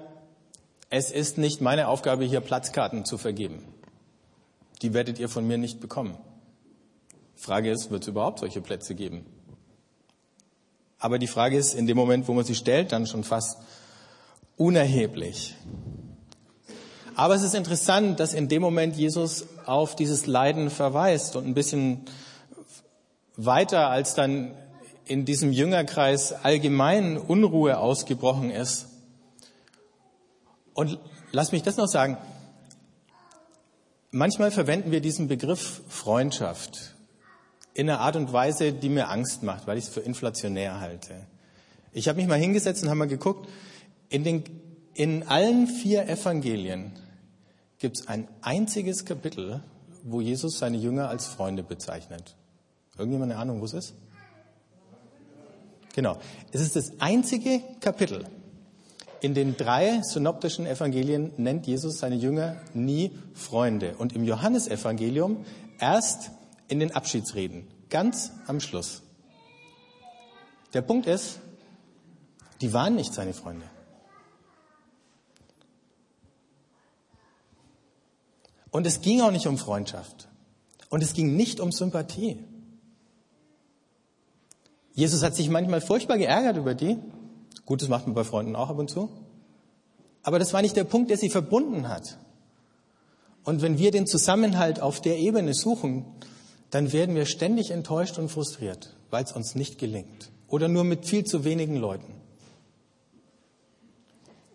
es 0.91 1.09
ist 1.09 1.37
nicht 1.37 1.61
meine 1.61 1.87
Aufgabe, 1.87 2.23
hier 2.25 2.41
Platzkarten 2.41 3.05
zu 3.05 3.17
vergeben. 3.17 3.63
Die 4.81 4.93
werdet 4.93 5.19
ihr 5.19 5.29
von 5.29 5.47
mir 5.47 5.57
nicht 5.57 5.79
bekommen. 5.79 6.15
Frage 7.35 7.71
ist, 7.71 7.89
wird 7.89 8.03
es 8.03 8.07
überhaupt 8.07 8.39
solche 8.39 8.61
Plätze 8.61 8.93
geben? 8.93 9.25
Aber 10.99 11.17
die 11.17 11.27
Frage 11.27 11.57
ist 11.57 11.73
in 11.73 11.87
dem 11.87 11.97
Moment, 11.97 12.27
wo 12.27 12.33
man 12.33 12.45
sie 12.45 12.53
stellt, 12.53 12.91
dann 12.91 13.07
schon 13.07 13.23
fast 13.23 13.57
unerheblich. 14.57 15.55
Aber 17.15 17.33
es 17.33 17.41
ist 17.41 17.55
interessant, 17.55 18.19
dass 18.19 18.35
in 18.35 18.47
dem 18.47 18.61
Moment 18.61 18.95
Jesus 18.95 19.45
auf 19.65 19.95
dieses 19.95 20.27
Leiden 20.27 20.69
verweist 20.69 21.35
und 21.35 21.47
ein 21.47 21.55
bisschen 21.55 22.05
weiter 23.35 23.89
als 23.89 24.13
dann 24.13 24.53
in 25.05 25.25
diesem 25.25 25.51
Jüngerkreis 25.51 26.31
allgemein 26.31 27.17
Unruhe 27.17 27.77
ausgebrochen 27.77 28.51
ist. 28.51 28.87
Und 30.73 30.99
lass 31.31 31.51
mich 31.51 31.63
das 31.63 31.77
noch 31.77 31.87
sagen. 31.87 32.17
Manchmal 34.11 34.51
verwenden 34.51 34.91
wir 34.91 35.01
diesen 35.01 35.27
Begriff 35.27 35.81
Freundschaft 35.87 36.95
in 37.73 37.89
einer 37.89 38.01
Art 38.01 38.15
und 38.15 38.33
Weise, 38.33 38.73
die 38.73 38.89
mir 38.89 39.09
Angst 39.09 39.43
macht, 39.43 39.67
weil 39.67 39.77
ich 39.77 39.85
es 39.85 39.89
für 39.89 40.01
inflationär 40.01 40.79
halte. 40.81 41.15
Ich 41.93 42.07
habe 42.07 42.17
mich 42.17 42.27
mal 42.27 42.39
hingesetzt 42.39 42.83
und 42.83 42.89
habe 42.89 42.99
mal 42.99 43.07
geguckt, 43.07 43.49
in, 44.09 44.23
den, 44.23 44.43
in 44.93 45.23
allen 45.27 45.67
vier 45.67 46.07
Evangelien 46.07 46.91
gibt 47.79 47.99
es 47.99 48.07
ein 48.07 48.27
einziges 48.41 49.05
Kapitel, 49.05 49.63
wo 50.03 50.19
Jesus 50.21 50.59
seine 50.59 50.77
Jünger 50.77 51.09
als 51.09 51.27
Freunde 51.27 51.63
bezeichnet. 51.63 52.35
Irgendjemand 52.97 53.31
eine 53.31 53.41
Ahnung, 53.41 53.61
wo 53.61 53.65
es 53.65 53.73
ist? 53.73 53.93
Genau. 55.93 56.17
Es 56.51 56.61
ist 56.61 56.75
das 56.75 56.99
einzige 56.99 57.61
Kapitel. 57.79 58.25
In 59.21 59.33
den 59.33 59.55
drei 59.55 60.01
synoptischen 60.01 60.65
Evangelien 60.65 61.31
nennt 61.37 61.67
Jesus 61.67 61.99
seine 61.99 62.15
Jünger 62.15 62.57
nie 62.73 63.11
Freunde. 63.33 63.95
Und 63.97 64.13
im 64.13 64.23
Johannesevangelium 64.23 65.45
erst 65.79 66.31
in 66.67 66.79
den 66.79 66.91
Abschiedsreden, 66.95 67.67
ganz 67.89 68.31
am 68.47 68.59
Schluss. 68.59 69.03
Der 70.73 70.81
Punkt 70.81 71.05
ist, 71.05 71.39
die 72.61 72.73
waren 72.73 72.95
nicht 72.95 73.13
seine 73.13 73.33
Freunde. 73.33 73.65
Und 78.71 78.87
es 78.87 79.01
ging 79.01 79.21
auch 79.21 79.31
nicht 79.31 79.47
um 79.47 79.57
Freundschaft. 79.57 80.29
Und 80.89 81.03
es 81.03 81.13
ging 81.13 81.35
nicht 81.35 81.59
um 81.59 81.71
Sympathie. 81.71 82.43
Jesus 84.93 85.23
hat 85.23 85.35
sich 85.35 85.49
manchmal 85.49 85.81
furchtbar 85.81 86.17
geärgert 86.17 86.57
über 86.57 86.75
die. 86.75 86.97
Gut, 87.65 87.81
das 87.81 87.89
macht 87.89 88.05
man 88.07 88.15
bei 88.15 88.23
Freunden 88.23 88.55
auch 88.55 88.69
ab 88.69 88.77
und 88.77 88.89
zu. 88.89 89.09
Aber 90.23 90.39
das 90.39 90.53
war 90.53 90.61
nicht 90.61 90.75
der 90.75 90.83
Punkt, 90.83 91.09
der 91.09 91.17
sie 91.17 91.29
verbunden 91.29 91.87
hat. 91.89 92.17
Und 93.43 93.61
wenn 93.61 93.79
wir 93.79 93.91
den 93.91 94.05
Zusammenhalt 94.05 94.81
auf 94.81 95.01
der 95.01 95.17
Ebene 95.17 95.53
suchen, 95.53 96.05
dann 96.69 96.93
werden 96.93 97.15
wir 97.15 97.25
ständig 97.25 97.71
enttäuscht 97.71 98.17
und 98.17 98.29
frustriert, 98.29 98.95
weil 99.09 99.23
es 99.23 99.31
uns 99.31 99.55
nicht 99.55 99.77
gelingt. 99.77 100.31
Oder 100.47 100.67
nur 100.67 100.83
mit 100.83 101.05
viel 101.05 101.23
zu 101.23 101.43
wenigen 101.43 101.75
Leuten. 101.75 102.13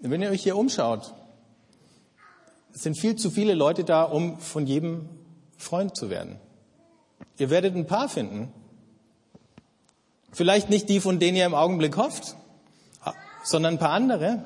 Wenn 0.01 0.23
ihr 0.23 0.31
euch 0.31 0.43
hier 0.43 0.57
umschaut, 0.57 1.15
sind 2.73 2.99
viel 2.99 3.17
zu 3.17 3.31
viele 3.31 3.55
Leute 3.55 3.85
da, 3.85 4.05
um 4.05 4.39
von 4.39 4.67
jedem 4.67 5.09
Freund 5.57 5.97
zu 5.97 6.11
werden. 6.11 6.39
Ihr 7.39 7.51
werdet 7.51 7.75
ein 7.75 7.87
paar 7.87 8.09
finden. 8.09 8.53
Vielleicht 10.37 10.69
nicht 10.69 10.91
die, 10.91 11.01
von 11.01 11.19
denen 11.19 11.35
ihr 11.39 11.47
im 11.47 11.55
Augenblick 11.55 11.97
hofft, 11.97 12.37
sondern 13.43 13.77
ein 13.77 13.79
paar 13.79 13.93
andere. 13.93 14.45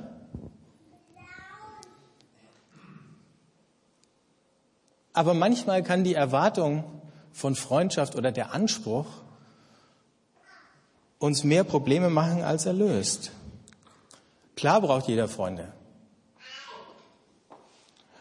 Aber 5.13 5.35
manchmal 5.35 5.83
kann 5.83 6.05
die 6.05 6.15
Erwartung 6.15 6.85
von 7.33 7.57
Freundschaft 7.57 8.15
oder 8.15 8.31
der 8.31 8.55
Anspruch 8.55 9.07
uns 11.19 11.43
mehr 11.43 11.65
Probleme 11.65 12.09
machen, 12.09 12.45
als 12.45 12.67
er 12.67 12.73
löst. 12.73 13.33
Klar 14.55 14.83
braucht 14.83 15.09
jeder 15.09 15.27
Freunde. 15.27 15.73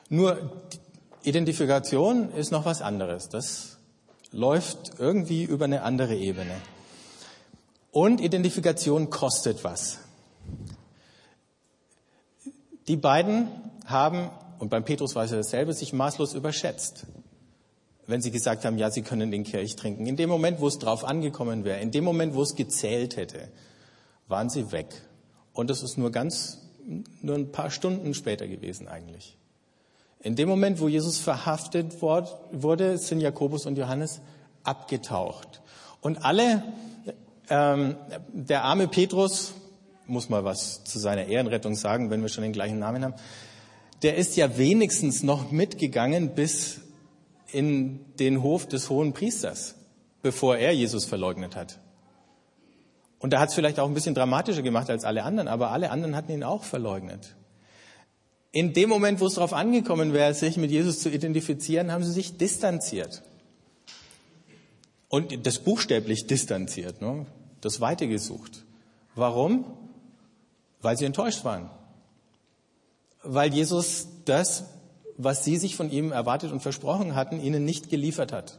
Nur 0.09 0.59
Identifikation 1.21 2.31
ist 2.31 2.49
noch 2.49 2.65
was 2.65 2.81
anderes. 2.81 3.29
Das 3.29 3.77
läuft 4.31 4.93
irgendwie 4.97 5.43
über 5.43 5.65
eine 5.65 5.83
andere 5.83 6.15
Ebene. 6.15 6.55
Und 7.91 8.21
Identifikation 8.21 9.09
kostet 9.09 9.63
was. 9.63 9.99
Die 12.87 12.97
beiden 12.97 13.47
haben, 13.85 14.29
und 14.59 14.69
beim 14.69 14.85
Petrus 14.85 15.15
war 15.15 15.23
es 15.23 15.31
dasselbe, 15.31 15.73
sich 15.73 15.93
maßlos 15.93 16.33
überschätzt 16.33 17.05
wenn 18.09 18.21
sie 18.23 18.31
gesagt 18.31 18.65
haben, 18.65 18.79
ja, 18.79 18.89
sie 18.89 19.03
können 19.03 19.29
den 19.29 19.43
Kelch 19.43 19.75
trinken. 19.75 20.07
In 20.07 20.15
dem 20.15 20.29
Moment, 20.29 20.59
wo 20.59 20.67
es 20.67 20.79
drauf 20.79 21.05
angekommen 21.05 21.63
wäre, 21.63 21.79
in 21.79 21.91
dem 21.91 22.03
Moment, 22.03 22.33
wo 22.33 22.41
es 22.41 22.55
gezählt 22.55 23.17
hätte, 23.17 23.49
waren 24.27 24.49
sie 24.49 24.71
weg. 24.71 24.87
Und 25.53 25.69
das 25.69 25.83
ist 25.83 25.95
nur 25.95 26.11
ganz, 26.11 26.57
nur 27.21 27.35
ein 27.35 27.51
paar 27.51 27.69
Stunden 27.69 28.15
später 28.15 28.47
gewesen 28.47 28.87
eigentlich. 28.87 29.37
In 30.21 30.35
dem 30.35 30.49
Moment, 30.49 30.79
wo 30.79 30.87
Jesus 30.87 31.19
verhaftet 31.19 32.01
wurde, 32.01 32.97
sind 32.97 33.21
Jakobus 33.21 33.67
und 33.67 33.77
Johannes 33.77 34.21
abgetaucht. 34.63 35.61
Und 36.01 36.25
alle, 36.25 36.63
ähm, 37.49 37.95
der 38.31 38.63
arme 38.63 38.87
Petrus, 38.87 39.53
muss 40.07 40.29
mal 40.29 40.43
was 40.43 40.83
zu 40.83 40.99
seiner 40.99 41.25
Ehrenrettung 41.25 41.75
sagen, 41.75 42.09
wenn 42.09 42.21
wir 42.21 42.29
schon 42.29 42.43
den 42.43 42.53
gleichen 42.53 42.79
Namen 42.79 43.03
haben, 43.03 43.13
der 44.01 44.15
ist 44.15 44.35
ja 44.37 44.57
wenigstens 44.57 45.23
noch 45.23 45.51
mitgegangen 45.51 46.35
bis 46.35 46.81
in 47.51 47.99
den 48.17 48.41
Hof 48.43 48.67
des 48.67 48.89
hohen 48.89 49.13
Priesters, 49.13 49.75
bevor 50.21 50.57
er 50.57 50.71
Jesus 50.71 51.05
verleugnet 51.05 51.55
hat. 51.55 51.79
Und 53.19 53.33
er 53.33 53.39
hat 53.39 53.49
es 53.49 53.55
vielleicht 53.55 53.79
auch 53.79 53.87
ein 53.87 53.93
bisschen 53.93 54.15
dramatischer 54.15 54.61
gemacht 54.61 54.89
als 54.89 55.03
alle 55.03 55.23
anderen, 55.23 55.47
aber 55.47 55.71
alle 55.71 55.91
anderen 55.91 56.15
hatten 56.15 56.31
ihn 56.31 56.43
auch 56.43 56.63
verleugnet. 56.63 57.35
In 58.51 58.73
dem 58.73 58.89
Moment, 58.89 59.19
wo 59.19 59.27
es 59.27 59.35
darauf 59.35 59.53
angekommen 59.53 60.13
wäre, 60.13 60.33
sich 60.33 60.57
mit 60.57 60.71
Jesus 60.71 61.01
zu 61.01 61.09
identifizieren, 61.09 61.91
haben 61.91 62.03
sie 62.03 62.11
sich 62.11 62.37
distanziert. 62.37 63.21
Und 65.09 65.45
das 65.45 65.59
buchstäblich 65.59 66.27
distanziert, 66.27 67.01
ne? 67.01 67.25
Das 67.61 67.81
Weite 67.81 68.07
gesucht. 68.07 68.63
Warum? 69.15 69.65
Weil 70.81 70.97
sie 70.97 71.05
enttäuscht 71.05 71.43
waren. 71.43 71.69
weil 73.23 73.53
Jesus 73.53 74.07
das, 74.25 74.65
was 75.17 75.43
sie 75.43 75.57
sich 75.57 75.75
von 75.75 75.91
ihm 75.91 76.11
erwartet 76.11 76.51
und 76.51 76.61
versprochen 76.61 77.15
hatten, 77.15 77.41
ihnen 77.41 77.65
nicht 77.65 77.89
geliefert 77.89 78.31
hat. 78.31 78.57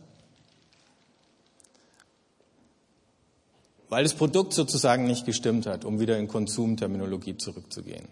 Weil 3.89 4.05
das 4.05 4.15
Produkt 4.15 4.53
sozusagen 4.53 5.05
nicht 5.05 5.27
gestimmt 5.27 5.67
hat, 5.67 5.85
um 5.85 5.99
wieder 5.99 6.19
in 6.19 6.29
Konsumterminologie 6.29 7.37
zurückzugehen. 7.37 8.07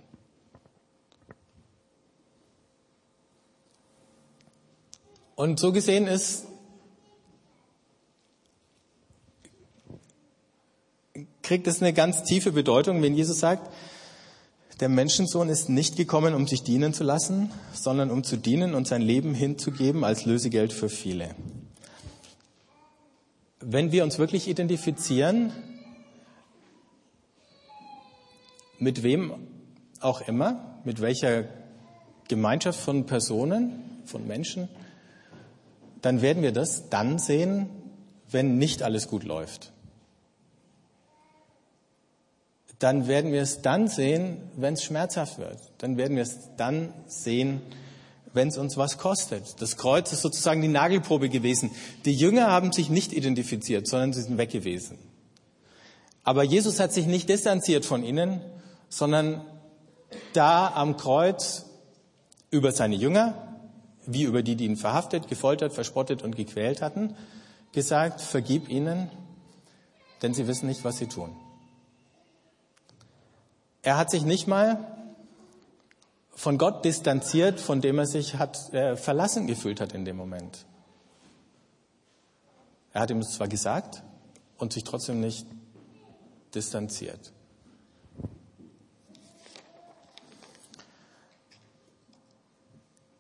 Und 5.37 5.61
so 5.61 5.71
gesehen 5.71 6.09
ist 6.09 6.48
kriegt 11.43 11.67
es 11.67 11.81
eine 11.81 11.93
ganz 11.93 12.23
tiefe 12.25 12.53
Bedeutung, 12.53 13.03
wenn 13.03 13.15
Jesus 13.15 13.41
sagt, 13.41 13.71
der 14.81 14.89
Menschensohn 14.89 15.49
ist 15.49 15.69
nicht 15.69 15.97
gekommen, 15.97 16.35
um 16.35 16.47
sich 16.47 16.63
dienen 16.63 16.95
zu 16.95 17.03
lassen, 17.03 17.51
sondern 17.73 18.11
um 18.11 18.23
zu 18.23 18.37
dienen 18.37 18.75
und 18.75 18.87
sein 18.87 19.03
Leben 19.03 19.35
hinzugeben 19.35 20.05
als 20.05 20.25
Lösegeld 20.25 20.73
für 20.73 20.89
viele. 20.89 21.35
Wenn 23.61 23.91
wir 23.91 24.05
uns 24.05 24.19
wirklich 24.19 24.47
identifizieren, 24.47 25.53
mit 28.79 29.03
wem 29.03 29.35
auch 30.01 30.21
immer, 30.29 30.81
mit 30.85 31.01
welcher 31.01 31.45
Gemeinschaft 32.29 32.79
von 32.79 33.07
Personen, 33.07 33.83
von 34.05 34.27
Menschen, 34.29 34.69
dann 36.03 36.23
werden 36.23 36.43
wir 36.43 36.53
das 36.53 36.89
dann 36.89 37.19
sehen, 37.19 37.69
wenn 38.31 38.59
nicht 38.59 38.85
alles 38.85 39.09
gut 39.09 39.25
läuft. 39.25 39.73
Dann 42.79 43.09
werden 43.09 43.33
wir 43.33 43.43
es 43.43 43.61
dann 43.63 43.89
sehen, 43.89 44.39
wenn 44.57 44.75
es 44.75 44.85
schmerzhaft 44.85 45.39
wird. 45.39 45.59
Dann 45.79 45.97
werden 45.97 46.17
wir 46.17 46.23
es 46.23 46.39
dann 46.57 46.93
sehen, 47.07 47.61
wenn 48.33 48.49
es 48.49 48.59
uns 48.59 48.77
was 48.77 48.99
kostet. 48.99 49.61
Das 49.61 49.77
Kreuz 49.77 50.13
ist 50.13 50.23
sozusagen 50.23 50.63
die 50.63 50.69
Nagelprobe 50.69 51.29
gewesen. 51.29 51.71
Die 52.05 52.15
Jünger 52.15 52.49
haben 52.49 52.73
sich 52.73 52.89
nicht 52.89 53.13
identifiziert, 53.13 53.89
sondern 53.89 54.13
sie 54.13 54.23
sind 54.23 54.39
weg 54.39 54.51
gewesen. 54.51 54.99
Aber 56.23 56.43
Jesus 56.45 56.79
hat 56.79 56.93
sich 56.93 57.07
nicht 57.07 57.29
distanziert 57.29 57.85
von 57.85 58.05
ihnen, 58.05 58.41
sondern 58.89 59.45
da 60.35 60.69
am 60.75 60.97
Kreuz 60.97 61.65
über 62.51 62.73
seine 62.73 62.97
Jünger, 62.97 63.57
wie 64.07 64.23
über 64.23 64.43
die, 64.43 64.57
die 64.57 64.67
ihn 64.67 64.77
verhaftet, 64.77 65.29
gefoltert, 65.29 65.73
verspottet 65.73 66.23
und 66.23 66.37
gequält 66.37 66.81
hatten, 66.81 67.15
gesagt, 67.73 68.21
vergib 68.21 68.69
ihnen, 68.69 69.11
denn 70.23 70.35
sie 70.35 70.47
wissen 70.47 70.67
nicht, 70.67 70.85
was 70.85 70.99
sie 70.99 71.07
tun. 71.07 71.37
Er 73.83 73.97
hat 73.97 74.11
sich 74.11 74.25
nicht 74.25 74.47
mal 74.47 74.99
von 76.31 76.59
Gott 76.59 76.85
distanziert, 76.85 77.61
von 77.61 77.81
dem 77.81 77.99
er 77.99 78.07
sich 78.07 78.37
hat 78.37 78.73
äh, 78.73 78.97
verlassen 78.97 79.47
gefühlt 79.47 79.81
hat 79.81 79.93
in 79.93 80.05
dem 80.05 80.17
Moment. 80.17 80.67
Er 82.93 83.03
hat 83.03 83.11
ihm 83.11 83.19
es 83.19 83.33
zwar 83.33 83.49
gesagt 83.49 84.03
und 84.57 84.73
sich 84.73 84.85
trotzdem 84.85 85.21
nicht 85.21 85.47
distanziert. 86.55 87.33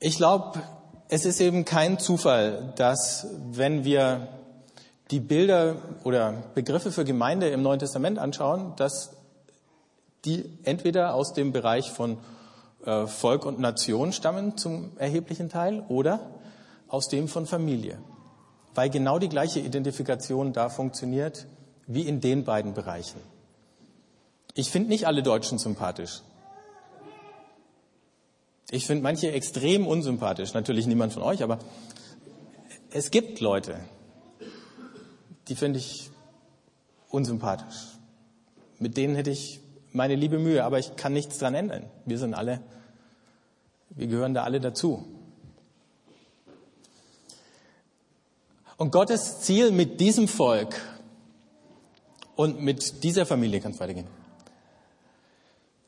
Ich 0.00 0.16
glaube, 0.16 0.62
es 1.08 1.24
ist 1.24 1.40
eben 1.40 1.64
kein 1.64 1.98
Zufall, 1.98 2.72
dass 2.76 3.26
wenn 3.50 3.84
wir 3.84 4.28
die 5.10 5.20
Bilder 5.20 5.76
oder 6.04 6.32
Begriffe 6.54 6.92
für 6.92 7.04
Gemeinde 7.04 7.48
im 7.48 7.62
Neuen 7.62 7.80
Testament 7.80 8.18
anschauen, 8.18 8.74
dass 8.76 9.17
die 10.24 10.44
entweder 10.64 11.14
aus 11.14 11.32
dem 11.32 11.52
Bereich 11.52 11.90
von 11.90 12.18
äh, 12.84 13.06
Volk 13.06 13.44
und 13.44 13.58
Nation 13.58 14.12
stammen 14.12 14.56
zum 14.56 14.96
erheblichen 14.98 15.48
Teil 15.48 15.84
oder 15.88 16.30
aus 16.88 17.08
dem 17.08 17.28
von 17.28 17.46
Familie, 17.46 17.98
weil 18.74 18.90
genau 18.90 19.18
die 19.18 19.28
gleiche 19.28 19.60
Identifikation 19.60 20.52
da 20.52 20.68
funktioniert 20.68 21.46
wie 21.86 22.02
in 22.02 22.20
den 22.20 22.44
beiden 22.44 22.74
Bereichen. 22.74 23.20
Ich 24.54 24.70
finde 24.70 24.88
nicht 24.88 25.06
alle 25.06 25.22
Deutschen 25.22 25.58
sympathisch. 25.58 26.22
Ich 28.70 28.86
finde 28.86 29.02
manche 29.02 29.32
extrem 29.32 29.86
unsympathisch, 29.86 30.52
natürlich 30.52 30.86
niemand 30.86 31.12
von 31.14 31.22
euch, 31.22 31.42
aber 31.42 31.58
es 32.90 33.10
gibt 33.10 33.40
Leute, 33.40 33.80
die 35.48 35.56
finde 35.56 35.78
ich 35.78 36.10
unsympathisch. 37.08 37.98
Mit 38.78 38.96
denen 38.96 39.14
hätte 39.14 39.30
ich 39.30 39.60
meine 39.92 40.14
liebe 40.14 40.38
Mühe, 40.38 40.64
aber 40.64 40.78
ich 40.78 40.96
kann 40.96 41.12
nichts 41.12 41.38
dran 41.38 41.54
ändern. 41.54 41.84
Wir 42.04 42.18
sind 42.18 42.34
alle, 42.34 42.60
wir 43.90 44.06
gehören 44.06 44.34
da 44.34 44.44
alle 44.44 44.60
dazu. 44.60 45.06
Und 48.76 48.92
Gottes 48.92 49.40
Ziel 49.40 49.72
mit 49.72 50.00
diesem 50.00 50.28
Volk 50.28 50.80
und 52.36 52.60
mit 52.60 53.02
dieser 53.02 53.26
Familie, 53.26 53.60
kann 53.60 53.72
es 53.72 53.80
weitergehen, 53.80 54.06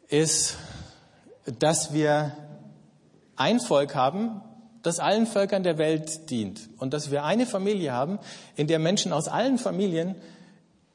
ist, 0.09 0.57
dass 1.61 1.93
wir 1.93 2.37
ein 3.37 3.61
Volk 3.61 3.95
haben, 3.95 4.43
das 4.83 4.99
allen 4.99 5.27
Völkern 5.27 5.63
der 5.63 5.79
Welt 5.79 6.31
dient 6.31 6.69
und 6.79 6.93
dass 6.93 7.11
wir 7.11 7.25
eine 7.25 7.47
Familie 7.47 7.93
haben, 7.93 8.19
in 8.57 8.67
der 8.67 8.79
Menschen 8.79 9.13
aus 9.13 9.29
allen 9.29 9.59
Familien 9.59 10.17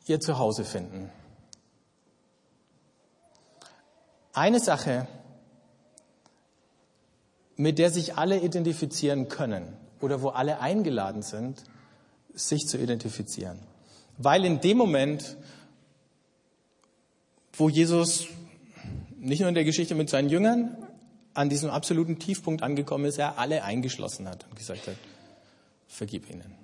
ihr 0.07 0.19
Zuhause 0.19 0.65
finden. 0.65 1.09
Eine 4.35 4.59
Sache, 4.59 5.07
mit 7.55 7.79
der 7.79 7.89
sich 7.89 8.17
alle 8.17 8.41
identifizieren 8.41 9.29
können 9.29 9.77
oder 10.01 10.21
wo 10.21 10.27
alle 10.27 10.59
eingeladen 10.59 11.21
sind, 11.21 11.63
sich 12.33 12.67
zu 12.67 12.77
identifizieren. 12.77 13.59
Weil 14.17 14.43
in 14.43 14.59
dem 14.59 14.77
Moment, 14.77 15.37
wo 17.53 17.69
Jesus 17.69 18.27
nicht 19.17 19.39
nur 19.39 19.47
in 19.47 19.55
der 19.55 19.63
Geschichte 19.63 19.95
mit 19.95 20.09
seinen 20.09 20.29
Jüngern, 20.29 20.85
an 21.33 21.47
diesem 21.47 21.69
absoluten 21.69 22.19
Tiefpunkt 22.19 22.61
angekommen 22.61 23.05
ist, 23.05 23.17
er 23.17 23.39
alle 23.39 23.63
eingeschlossen 23.63 24.27
hat 24.27 24.45
und 24.49 24.57
gesagt 24.57 24.85
hat, 24.87 24.97
vergib 25.87 26.29
ihnen. 26.29 26.55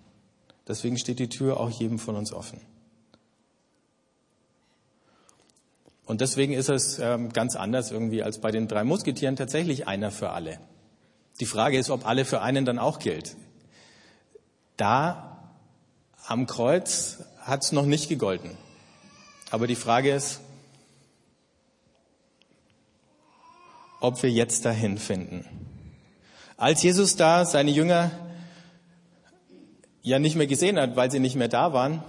Deswegen 0.67 0.97
steht 0.97 1.19
die 1.19 1.29
Tür 1.29 1.57
auch 1.57 1.69
jedem 1.69 1.99
von 1.99 2.17
uns 2.17 2.33
offen. 2.33 2.59
Und 6.11 6.19
deswegen 6.19 6.51
ist 6.51 6.67
es 6.67 6.99
ähm, 6.99 7.31
ganz 7.31 7.55
anders 7.55 7.89
irgendwie 7.89 8.21
als 8.21 8.39
bei 8.39 8.51
den 8.51 8.67
drei 8.67 8.83
Musketieren 8.83 9.37
tatsächlich 9.37 9.87
einer 9.87 10.11
für 10.11 10.31
alle. 10.31 10.59
Die 11.39 11.45
Frage 11.45 11.77
ist, 11.77 11.89
ob 11.89 12.05
alle 12.05 12.25
für 12.25 12.41
einen 12.41 12.65
dann 12.65 12.79
auch 12.79 12.99
gilt. 12.99 13.37
Da 14.75 15.53
am 16.27 16.47
Kreuz 16.47 17.19
hat 17.39 17.63
es 17.63 17.71
noch 17.71 17.85
nicht 17.85 18.09
gegolten. 18.09 18.57
Aber 19.51 19.67
die 19.67 19.77
Frage 19.77 20.13
ist, 20.13 20.41
ob 24.01 24.21
wir 24.21 24.31
jetzt 24.31 24.65
dahin 24.65 24.97
finden. 24.97 25.45
Als 26.57 26.83
Jesus 26.83 27.15
da 27.15 27.45
seine 27.45 27.71
Jünger 27.71 28.11
ja 30.01 30.19
nicht 30.19 30.35
mehr 30.35 30.47
gesehen 30.47 30.77
hat, 30.77 30.97
weil 30.97 31.09
sie 31.09 31.21
nicht 31.21 31.37
mehr 31.37 31.47
da 31.47 31.71
waren, 31.71 32.03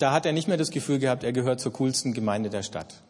da 0.00 0.12
hat 0.12 0.26
er 0.26 0.32
nicht 0.32 0.48
mehr 0.48 0.56
das 0.56 0.70
Gefühl 0.70 0.98
gehabt, 0.98 1.24
er 1.24 1.32
gehört 1.32 1.60
zur 1.60 1.72
coolsten 1.74 2.14
Gemeinde 2.14 2.50
der 2.50 2.62
Stadt. 2.62 3.02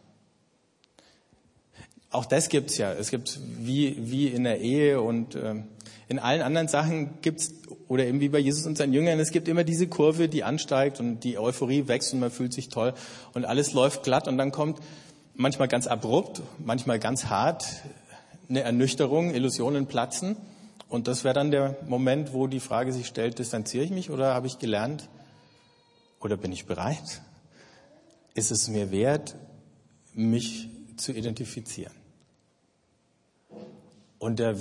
Auch 2.11 2.25
das 2.25 2.49
gibt's 2.49 2.77
ja. 2.77 2.91
Es 2.91 3.09
gibt 3.09 3.39
wie, 3.57 3.95
wie 3.97 4.27
in 4.27 4.43
der 4.43 4.59
Ehe 4.59 5.01
und 5.01 5.35
ähm, 5.35 5.63
in 6.09 6.19
allen 6.19 6.41
anderen 6.41 6.67
Sachen 6.67 7.21
gibt's 7.21 7.53
oder 7.87 8.05
eben 8.05 8.19
wie 8.19 8.27
bei 8.27 8.39
Jesus 8.39 8.65
und 8.65 8.77
seinen 8.77 8.91
Jüngern, 8.91 9.19
es 9.21 9.31
gibt 9.31 9.47
immer 9.47 9.63
diese 9.63 9.87
Kurve, 9.87 10.27
die 10.27 10.43
ansteigt 10.43 10.99
und 10.99 11.21
die 11.21 11.39
Euphorie 11.39 11.87
wächst 11.87 12.13
und 12.13 12.19
man 12.19 12.31
fühlt 12.31 12.53
sich 12.53 12.67
toll 12.67 12.93
und 13.33 13.45
alles 13.45 13.71
läuft 13.71 14.03
glatt 14.03 14.27
und 14.27 14.37
dann 14.37 14.51
kommt 14.51 14.79
manchmal 15.35 15.69
ganz 15.69 15.87
abrupt, 15.87 16.41
manchmal 16.57 16.99
ganz 16.99 17.27
hart 17.27 17.65
eine 18.49 18.61
Ernüchterung, 18.61 19.33
Illusionen 19.33 19.87
platzen 19.87 20.35
und 20.89 21.07
das 21.07 21.23
wäre 21.23 21.33
dann 21.33 21.51
der 21.51 21.77
Moment, 21.87 22.33
wo 22.33 22.47
die 22.47 22.59
Frage 22.59 22.91
sich 22.91 23.07
stellt, 23.07 23.39
distanziere 23.39 23.85
ich 23.85 23.91
mich 23.91 24.09
oder 24.09 24.33
habe 24.33 24.47
ich 24.47 24.59
gelernt 24.59 25.07
oder 26.21 26.37
bin 26.37 26.51
ich 26.51 26.65
bereit? 26.65 27.21
Ist 28.33 28.51
es 28.51 28.67
mir 28.67 28.91
wert, 28.91 29.35
mich 30.13 30.69
zu 30.97 31.11
identifizieren? 31.11 31.93
Und 34.19 34.39
der, 34.39 34.55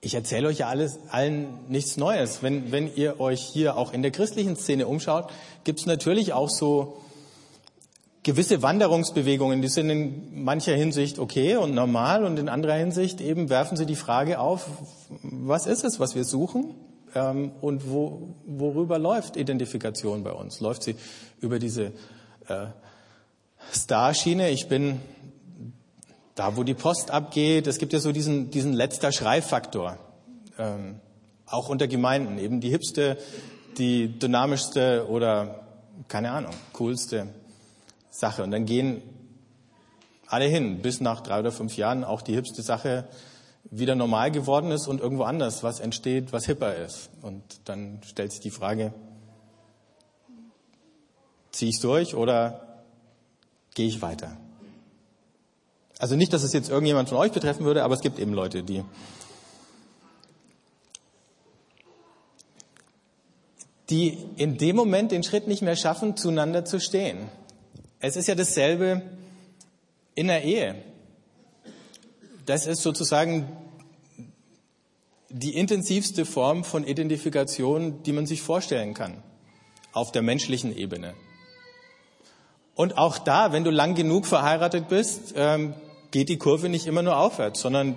ich 0.00 0.14
erzähle 0.14 0.48
euch 0.48 0.58
ja 0.58 0.68
alles, 0.68 0.98
allen 1.10 1.48
nichts 1.68 1.96
Neues. 1.96 2.42
Wenn, 2.42 2.72
wenn 2.72 2.92
ihr 2.94 3.20
euch 3.20 3.42
hier 3.42 3.76
auch 3.76 3.92
in 3.92 4.02
der 4.02 4.10
christlichen 4.10 4.56
Szene 4.56 4.86
umschaut, 4.86 5.30
gibt 5.64 5.80
es 5.80 5.86
natürlich 5.86 6.32
auch 6.32 6.48
so 6.48 7.02
gewisse 8.22 8.62
Wanderungsbewegungen, 8.62 9.62
die 9.62 9.68
sind 9.68 9.88
in 9.88 10.42
mancher 10.42 10.74
Hinsicht 10.74 11.20
okay 11.20 11.56
und 11.56 11.74
normal 11.74 12.24
und 12.24 12.38
in 12.38 12.48
anderer 12.48 12.74
Hinsicht 12.74 13.20
eben 13.20 13.50
werfen 13.50 13.76
sie 13.76 13.86
die 13.86 13.94
Frage 13.94 14.40
auf, 14.40 14.66
was 15.22 15.66
ist 15.66 15.84
es, 15.84 16.00
was 16.00 16.16
wir 16.16 16.24
suchen 16.24 16.74
ähm, 17.16 17.52
und 17.62 17.90
wo, 17.90 18.34
worüber 18.44 18.98
läuft 18.98 19.36
Identifikation 19.36 20.22
bei 20.22 20.32
uns? 20.32 20.60
Läuft 20.60 20.82
sie 20.82 20.96
über 21.40 21.58
diese 21.58 21.92
äh, 22.46 22.66
Starschiene. 23.72 24.50
Ich 24.50 24.68
bin 24.68 25.00
da, 26.34 26.56
wo 26.56 26.62
die 26.62 26.74
Post 26.74 27.10
abgeht. 27.10 27.66
Es 27.66 27.78
gibt 27.78 27.94
ja 27.94 28.00
so 28.00 28.12
diesen, 28.12 28.50
diesen 28.50 28.74
letzter 28.74 29.12
Schreifaktor. 29.12 29.96
Ähm, 30.58 31.00
auch 31.46 31.70
unter 31.70 31.88
Gemeinden. 31.88 32.38
Eben 32.38 32.60
die 32.60 32.68
hipste, 32.68 33.16
die 33.78 34.18
dynamischste 34.18 35.06
oder, 35.08 35.66
keine 36.08 36.32
Ahnung, 36.32 36.52
coolste 36.74 37.28
Sache. 38.10 38.42
Und 38.42 38.50
dann 38.50 38.66
gehen 38.66 39.02
alle 40.26 40.46
hin, 40.46 40.82
bis 40.82 41.00
nach 41.00 41.22
drei 41.22 41.40
oder 41.40 41.52
fünf 41.52 41.78
Jahren 41.78 42.04
auch 42.04 42.20
die 42.20 42.34
hipste 42.34 42.62
Sache 42.62 43.08
wieder 43.70 43.94
normal 43.94 44.30
geworden 44.30 44.70
ist 44.70 44.86
und 44.86 45.00
irgendwo 45.00 45.24
anders 45.24 45.62
was 45.62 45.80
entsteht, 45.80 46.32
was 46.32 46.46
hipper 46.46 46.76
ist. 46.76 47.10
Und 47.22 47.42
dann 47.64 48.00
stellt 48.04 48.32
sich 48.32 48.40
die 48.40 48.50
Frage, 48.50 48.92
ziehe 51.50 51.70
ich 51.70 51.80
durch 51.80 52.14
oder 52.14 52.82
gehe 53.74 53.88
ich 53.88 54.02
weiter? 54.02 54.36
Also 55.98 56.14
nicht, 56.14 56.32
dass 56.32 56.42
es 56.42 56.52
jetzt 56.52 56.68
irgendjemand 56.68 57.08
von 57.08 57.18
euch 57.18 57.32
betreffen 57.32 57.64
würde, 57.64 57.82
aber 57.82 57.94
es 57.94 58.00
gibt 58.00 58.18
eben 58.18 58.34
Leute, 58.34 58.62
die 58.62 58.84
die 63.88 64.18
in 64.36 64.58
dem 64.58 64.76
Moment 64.76 65.12
den 65.12 65.22
Schritt 65.22 65.46
nicht 65.46 65.62
mehr 65.62 65.76
schaffen, 65.76 66.16
zueinander 66.16 66.64
zu 66.64 66.80
stehen. 66.80 67.28
Es 68.00 68.16
ist 68.16 68.26
ja 68.26 68.34
dasselbe 68.34 69.02
in 70.14 70.26
der 70.26 70.42
Ehe. 70.42 70.82
Das 72.46 72.66
ist 72.66 72.82
sozusagen 72.82 73.48
die 75.28 75.56
intensivste 75.56 76.24
Form 76.24 76.62
von 76.62 76.86
Identifikation, 76.86 78.04
die 78.04 78.12
man 78.12 78.26
sich 78.26 78.40
vorstellen 78.40 78.94
kann, 78.94 79.22
auf 79.92 80.12
der 80.12 80.22
menschlichen 80.22 80.76
Ebene. 80.76 81.14
Und 82.76 82.98
auch 82.98 83.18
da, 83.18 83.52
wenn 83.52 83.64
du 83.64 83.70
lang 83.70 83.96
genug 83.96 84.26
verheiratet 84.26 84.88
bist, 84.88 85.34
ähm, 85.36 85.74
geht 86.12 86.28
die 86.28 86.38
Kurve 86.38 86.68
nicht 86.68 86.86
immer 86.86 87.02
nur 87.02 87.16
aufwärts, 87.16 87.60
sondern 87.60 87.96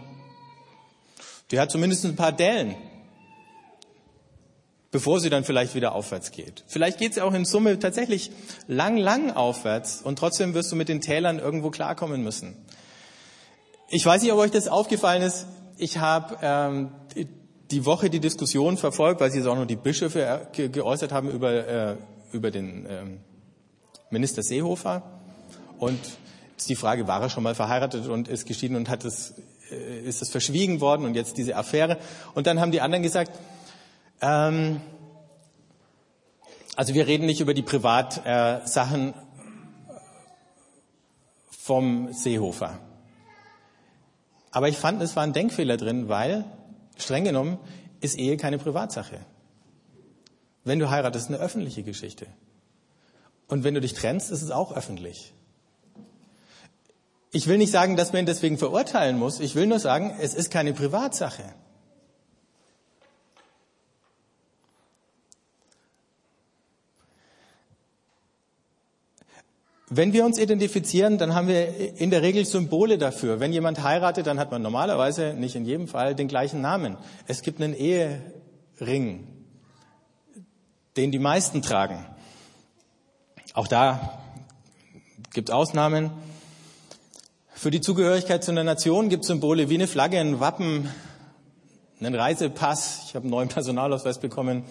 die 1.52 1.60
hat 1.60 1.70
zumindest 1.70 2.06
ein 2.06 2.16
paar 2.16 2.32
Dellen, 2.32 2.76
bevor 4.90 5.20
sie 5.20 5.30
dann 5.30 5.44
vielleicht 5.44 5.76
wieder 5.76 5.94
aufwärts 5.94 6.32
geht. 6.32 6.64
Vielleicht 6.68 6.98
geht 6.98 7.14
sie 7.14 7.22
auch 7.22 7.34
in 7.34 7.46
Summe 7.46 7.78
tatsächlich 7.78 8.32
lang, 8.68 8.98
lang 8.98 9.32
aufwärts 9.32 10.02
und 10.02 10.18
trotzdem 10.18 10.56
wirst 10.56 10.72
du 10.72 10.76
mit 10.76 10.90
den 10.90 11.02
Tälern 11.02 11.38
irgendwo 11.38 11.70
klarkommen 11.70 12.24
müssen. 12.24 12.58
Ich 13.92 14.06
weiß 14.06 14.22
nicht, 14.22 14.32
ob 14.32 14.38
euch 14.38 14.52
das 14.52 14.68
aufgefallen 14.68 15.24
ist. 15.24 15.48
Ich 15.78 15.98
habe 15.98 16.38
ähm, 16.44 16.92
die 17.72 17.86
Woche 17.86 18.12
die 18.12 18.20
Diskussion 18.20 18.78
verfolgt, 18.78 19.20
weil 19.20 19.32
sie 19.32 19.40
jetzt 19.40 19.48
auch 19.48 19.56
noch 19.56 19.66
die 19.66 19.76
Bischöfe 19.76 20.48
ge 20.52 20.70
geäußert 20.70 21.12
haben 21.12 21.28
über, 21.30 21.68
äh, 21.68 21.96
über 22.32 22.52
den 22.52 22.86
ähm, 22.88 23.20
Minister 24.12 24.44
Seehofer. 24.44 25.02
Und 25.80 26.00
die 26.68 26.76
Frage, 26.76 27.08
war 27.08 27.20
er 27.20 27.30
schon 27.30 27.42
mal 27.42 27.56
verheiratet 27.56 28.08
und 28.08 28.28
ist 28.28 28.46
geschieden 28.46 28.76
und 28.76 28.90
hat 28.90 29.06
es, 29.06 29.34
äh, 29.72 30.02
ist 30.02 30.22
es 30.22 30.30
verschwiegen 30.30 30.82
worden 30.82 31.06
und 31.06 31.16
jetzt 31.16 31.38
diese 31.38 31.56
Affäre. 31.56 31.98
Und 32.36 32.46
dann 32.46 32.60
haben 32.60 32.72
die 32.72 32.82
anderen 32.82 33.02
gesagt, 33.02 33.32
ähm, 34.22 34.82
also 36.76 36.94
wir 36.94 37.08
reden 37.08 37.26
nicht 37.26 37.42
über 37.42 37.56
die 37.56 37.64
Privatsachen 37.64 39.10
äh, 39.10 39.14
vom 41.50 42.14
Seehofer. 42.14 42.80
Aber 44.52 44.68
ich 44.68 44.78
fand, 44.78 45.02
es 45.02 45.16
war 45.16 45.24
ein 45.24 45.34
Denkfehler 45.34 45.78
drin, 45.78 46.10
weil, 46.10 46.46
streng 46.98 47.24
genommen, 47.24 47.58
ist 48.02 48.18
Ehe 48.18 48.38
keine 48.38 48.58
Privatsache. 48.58 49.20
Wenn 50.64 50.80
du 50.80 50.90
heiratest, 50.90 51.30
ist 51.30 51.36
eine 51.36 51.44
öffentliche 51.44 51.84
Geschichte. 51.84 52.28
Und 53.48 53.64
wenn 53.64 53.74
du 53.74 53.82
dich 53.82 53.94
trennst, 53.94 54.32
ist 54.32 54.42
es 54.42 54.52
auch 54.52 54.76
öffentlich. 54.76 55.34
Ich 57.32 57.48
will 57.48 57.58
nicht 57.58 57.72
sagen, 57.72 57.96
dass 57.96 58.12
man 58.12 58.24
ihn 58.24 58.26
deswegen 58.26 58.58
verurteilen 58.58 59.18
muss. 59.18 59.40
Ich 59.40 59.56
will 59.56 59.68
nur 59.68 59.80
sagen, 59.80 60.16
es 60.20 60.34
ist 60.34 60.52
keine 60.52 60.74
Privatsache. 60.74 61.44
Wenn 69.92 70.14
wir 70.14 70.24
uns 70.24 70.38
identifizieren, 70.38 71.18
dann 71.18 71.34
haben 71.34 71.48
wir 71.48 72.00
in 72.00 72.12
der 72.12 72.22
Regel 72.22 72.46
Symbole 72.46 73.00
dafür. 73.00 73.40
Wenn 73.40 73.52
jemand 73.52 73.82
heiratet, 73.82 74.28
dann 74.28 74.40
hat 74.40 74.52
man 74.52 74.62
normalerweise, 74.62 75.34
nicht 75.34 75.56
in 75.56 75.66
jedem 75.66 75.88
Fall, 75.88 76.14
den 76.14 76.28
gleichen 76.28 76.62
Namen. 76.62 76.96
Es 77.26 77.42
gibt 77.42 77.60
einen 77.60 77.74
Ehering, 77.74 79.28
den 80.96 81.12
die 81.12 81.18
meisten 81.18 81.64
tragen. 81.64 82.06
Auch 83.54 83.68
da 83.68 84.22
gibt 85.34 85.50
es 85.50 85.56
Ausnahmen. 85.56 86.12
Für 87.56 87.72
die 87.72 87.82
Zugehörigkeit 87.82 88.44
zu 88.44 88.52
einer 88.52 88.64
Nation 88.64 89.10
gibt 89.10 89.24
es 89.24 89.28
Symbole 89.28 89.70
wie 89.70 89.76
eine 89.76 89.88
Flagge, 89.88 90.20
ein 90.20 90.40
Wappen, 90.40 90.88
einen 92.00 92.14
Reisepass. 92.14 93.06
Ich 93.08 93.16
habe 93.16 93.24
einen 93.24 93.32
neuen 93.32 93.50
Personalausweis 93.50 94.20
bekommen. 94.20 94.64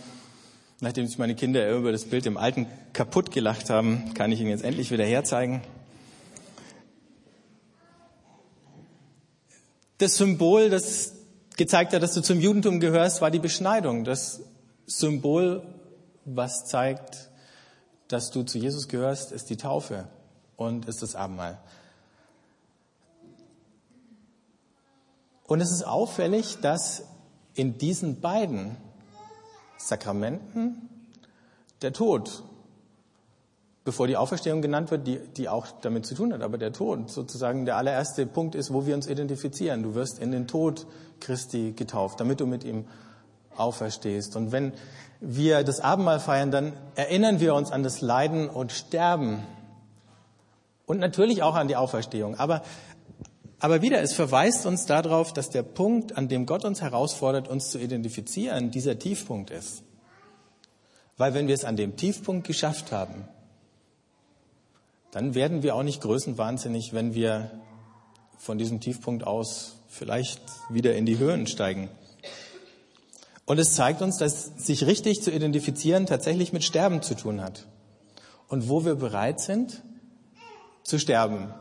Nachdem 0.80 1.06
sich 1.08 1.18
meine 1.18 1.34
Kinder 1.34 1.68
über 1.72 1.90
das 1.90 2.04
Bild 2.04 2.24
im 2.26 2.36
Alten 2.36 2.66
kaputt 2.92 3.32
gelacht 3.32 3.68
haben, 3.68 4.14
kann 4.14 4.30
ich 4.30 4.40
Ihnen 4.40 4.50
jetzt 4.50 4.62
endlich 4.62 4.92
wieder 4.92 5.04
herzeigen. 5.04 5.62
Das 9.98 10.16
Symbol, 10.16 10.70
das 10.70 11.14
gezeigt 11.56 11.92
hat, 11.92 12.02
dass 12.02 12.14
du 12.14 12.22
zum 12.22 12.40
Judentum 12.40 12.78
gehörst, 12.78 13.20
war 13.20 13.32
die 13.32 13.40
Beschneidung. 13.40 14.04
Das 14.04 14.40
Symbol, 14.86 15.66
was 16.24 16.66
zeigt, 16.66 17.28
dass 18.06 18.30
du 18.30 18.44
zu 18.44 18.58
Jesus 18.58 18.86
gehörst, 18.86 19.32
ist 19.32 19.50
die 19.50 19.56
Taufe 19.56 20.06
und 20.56 20.86
ist 20.86 21.02
das 21.02 21.16
Abendmahl. 21.16 21.58
Und 25.44 25.60
es 25.60 25.72
ist 25.72 25.82
auffällig, 25.82 26.58
dass 26.60 27.02
in 27.54 27.78
diesen 27.78 28.20
beiden 28.20 28.76
Sakramenten 29.78 30.88
der 31.82 31.92
Tod, 31.92 32.42
bevor 33.84 34.06
die 34.06 34.16
Auferstehung 34.16 34.60
genannt 34.60 34.90
wird, 34.90 35.06
die, 35.06 35.18
die 35.36 35.48
auch 35.48 35.66
damit 35.80 36.04
zu 36.04 36.14
tun 36.14 36.32
hat. 36.32 36.42
Aber 36.42 36.58
der 36.58 36.72
Tod 36.72 37.10
sozusagen 37.10 37.64
der 37.64 37.76
allererste 37.76 38.26
Punkt 38.26 38.54
ist, 38.54 38.72
wo 38.72 38.84
wir 38.84 38.94
uns 38.94 39.06
identifizieren. 39.06 39.82
Du 39.82 39.94
wirst 39.94 40.18
in 40.18 40.32
den 40.32 40.46
Tod 40.46 40.86
Christi 41.20 41.72
getauft, 41.72 42.20
damit 42.20 42.40
du 42.40 42.46
mit 42.46 42.64
ihm 42.64 42.84
auferstehst. 43.56 44.36
Und 44.36 44.52
wenn 44.52 44.72
wir 45.20 45.64
das 45.64 45.80
Abendmahl 45.80 46.20
feiern, 46.20 46.50
dann 46.50 46.72
erinnern 46.94 47.40
wir 47.40 47.54
uns 47.54 47.72
an 47.72 47.82
das 47.82 48.00
Leiden 48.00 48.48
und 48.48 48.72
Sterben 48.72 49.42
und 50.86 51.00
natürlich 51.00 51.42
auch 51.42 51.54
an 51.54 51.68
die 51.68 51.76
Auferstehung. 51.76 52.38
Aber 52.38 52.62
aber 53.60 53.82
wieder, 53.82 54.00
es 54.00 54.12
verweist 54.12 54.66
uns 54.66 54.86
darauf, 54.86 55.32
dass 55.32 55.50
der 55.50 55.62
Punkt, 55.62 56.16
an 56.16 56.28
dem 56.28 56.46
Gott 56.46 56.64
uns 56.64 56.80
herausfordert, 56.80 57.48
uns 57.48 57.70
zu 57.70 57.78
identifizieren, 57.78 58.70
dieser 58.70 58.98
Tiefpunkt 58.98 59.50
ist. 59.50 59.82
Weil 61.16 61.34
wenn 61.34 61.48
wir 61.48 61.54
es 61.54 61.64
an 61.64 61.76
dem 61.76 61.96
Tiefpunkt 61.96 62.46
geschafft 62.46 62.92
haben, 62.92 63.26
dann 65.10 65.34
werden 65.34 65.62
wir 65.62 65.74
auch 65.74 65.82
nicht 65.82 66.00
größenwahnsinnig, 66.00 66.92
wenn 66.92 67.14
wir 67.14 67.50
von 68.38 68.58
diesem 68.58 68.80
Tiefpunkt 68.80 69.26
aus 69.26 69.76
vielleicht 69.88 70.40
wieder 70.68 70.94
in 70.94 71.06
die 71.06 71.18
Höhen 71.18 71.46
steigen. 71.46 71.88
Und 73.44 73.58
es 73.58 73.74
zeigt 73.74 74.02
uns, 74.02 74.18
dass 74.18 74.52
sich 74.58 74.86
richtig 74.86 75.22
zu 75.22 75.32
identifizieren 75.32 76.06
tatsächlich 76.06 76.52
mit 76.52 76.62
Sterben 76.62 77.02
zu 77.02 77.14
tun 77.14 77.40
hat. 77.40 77.66
Und 78.46 78.68
wo 78.68 78.84
wir 78.84 78.94
bereit 78.94 79.40
sind 79.40 79.82
zu 80.82 80.98
sterben, 80.98 81.52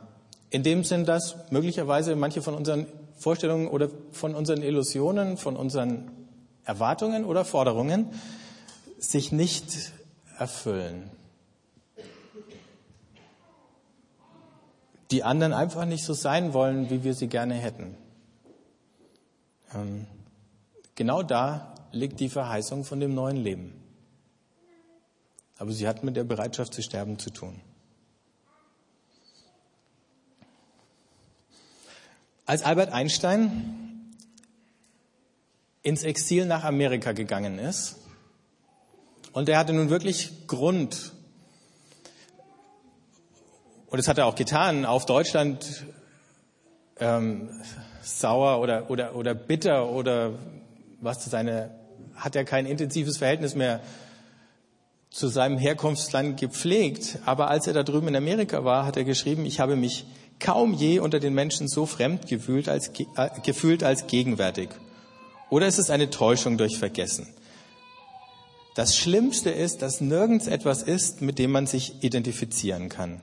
in 0.49 0.63
dem 0.63 0.83
Sinn, 0.83 1.05
dass 1.05 1.35
möglicherweise 1.51 2.15
manche 2.15 2.41
von 2.41 2.55
unseren 2.55 2.87
Vorstellungen 3.17 3.67
oder 3.67 3.89
von 4.11 4.35
unseren 4.35 4.61
Illusionen, 4.61 5.37
von 5.37 5.55
unseren 5.55 6.11
Erwartungen 6.63 7.25
oder 7.25 7.45
Forderungen 7.45 8.11
sich 8.97 9.31
nicht 9.31 9.91
erfüllen. 10.37 11.09
Die 15.11 15.23
anderen 15.23 15.53
einfach 15.53 15.85
nicht 15.85 16.03
so 16.03 16.13
sein 16.13 16.53
wollen, 16.53 16.89
wie 16.89 17.03
wir 17.03 17.13
sie 17.13 17.27
gerne 17.27 17.53
hätten. 17.53 17.95
Ähm, 19.73 20.05
genau 20.95 21.23
da 21.23 21.73
liegt 21.91 22.19
die 22.19 22.29
Verheißung 22.29 22.83
von 22.83 22.99
dem 22.99 23.13
neuen 23.13 23.37
Leben. 23.37 23.73
Aber 25.57 25.71
sie 25.71 25.87
hat 25.87 26.03
mit 26.03 26.17
der 26.17 26.25
Bereitschaft 26.25 26.73
zu 26.73 26.83
sterben 26.83 27.17
zu 27.19 27.29
tun. 27.29 27.61
Als 32.47 32.63
Albert 32.63 32.93
Einstein 32.93 34.15
ins 35.83 36.03
Exil 36.03 36.45
nach 36.45 36.63
Amerika 36.63 37.11
gegangen 37.11 37.59
ist, 37.59 37.97
und 39.33 39.49
er 39.49 39.59
hatte 39.59 39.73
nun 39.73 39.89
wirklich 39.89 40.47
Grund, 40.47 41.11
und 43.87 43.97
das 43.97 44.07
hat 44.07 44.17
er 44.17 44.27
auch 44.27 44.35
getan, 44.35 44.85
auf 44.85 45.05
Deutschland 45.05 45.83
ähm, 47.01 47.49
sauer 48.01 48.61
oder, 48.61 48.89
oder, 48.89 49.13
oder 49.15 49.35
bitter 49.35 49.89
oder 49.89 50.31
was 51.01 51.19
zu 51.19 51.29
seine, 51.29 51.71
hat 52.15 52.37
er 52.37 52.45
kein 52.45 52.65
intensives 52.65 53.17
Verhältnis 53.17 53.55
mehr 53.55 53.81
zu 55.09 55.27
seinem 55.27 55.57
Herkunftsland 55.57 56.39
gepflegt. 56.39 57.19
Aber 57.25 57.49
als 57.49 57.67
er 57.67 57.73
da 57.73 57.83
drüben 57.83 58.07
in 58.07 58.15
Amerika 58.15 58.63
war, 58.63 58.85
hat 58.85 58.95
er 58.95 59.03
geschrieben, 59.03 59.45
ich 59.45 59.59
habe 59.59 59.75
mich 59.75 60.05
kaum 60.39 60.73
je 60.73 60.99
unter 60.99 61.19
den 61.19 61.33
Menschen 61.33 61.67
so 61.67 61.85
fremd 61.85 62.27
gefühlt 62.27 62.69
als, 62.69 62.89
äh, 62.89 63.29
gefühlt 63.43 63.83
als 63.83 64.07
gegenwärtig. 64.07 64.69
Oder 65.49 65.67
ist 65.67 65.79
es 65.79 65.89
eine 65.89 66.09
Täuschung 66.09 66.57
durch 66.57 66.77
Vergessen? 66.77 67.27
Das 68.75 68.95
Schlimmste 68.95 69.49
ist, 69.49 69.81
dass 69.81 70.01
nirgends 70.01 70.45
etwas 70.45 70.83
ist, 70.83 71.21
mit 71.21 71.39
dem 71.39 71.51
man 71.51 71.65
sich 71.65 72.03
identifizieren 72.03 72.89
kann. 72.89 73.21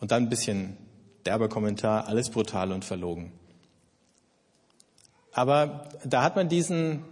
Und 0.00 0.10
dann 0.10 0.24
ein 0.24 0.28
bisschen 0.28 0.76
derber 1.24 1.48
Kommentar, 1.48 2.08
alles 2.08 2.30
brutal 2.30 2.72
und 2.72 2.84
verlogen. 2.84 3.32
Aber 5.32 5.88
da 6.04 6.22
hat 6.22 6.34
man 6.34 6.48
diesen, 6.48 7.04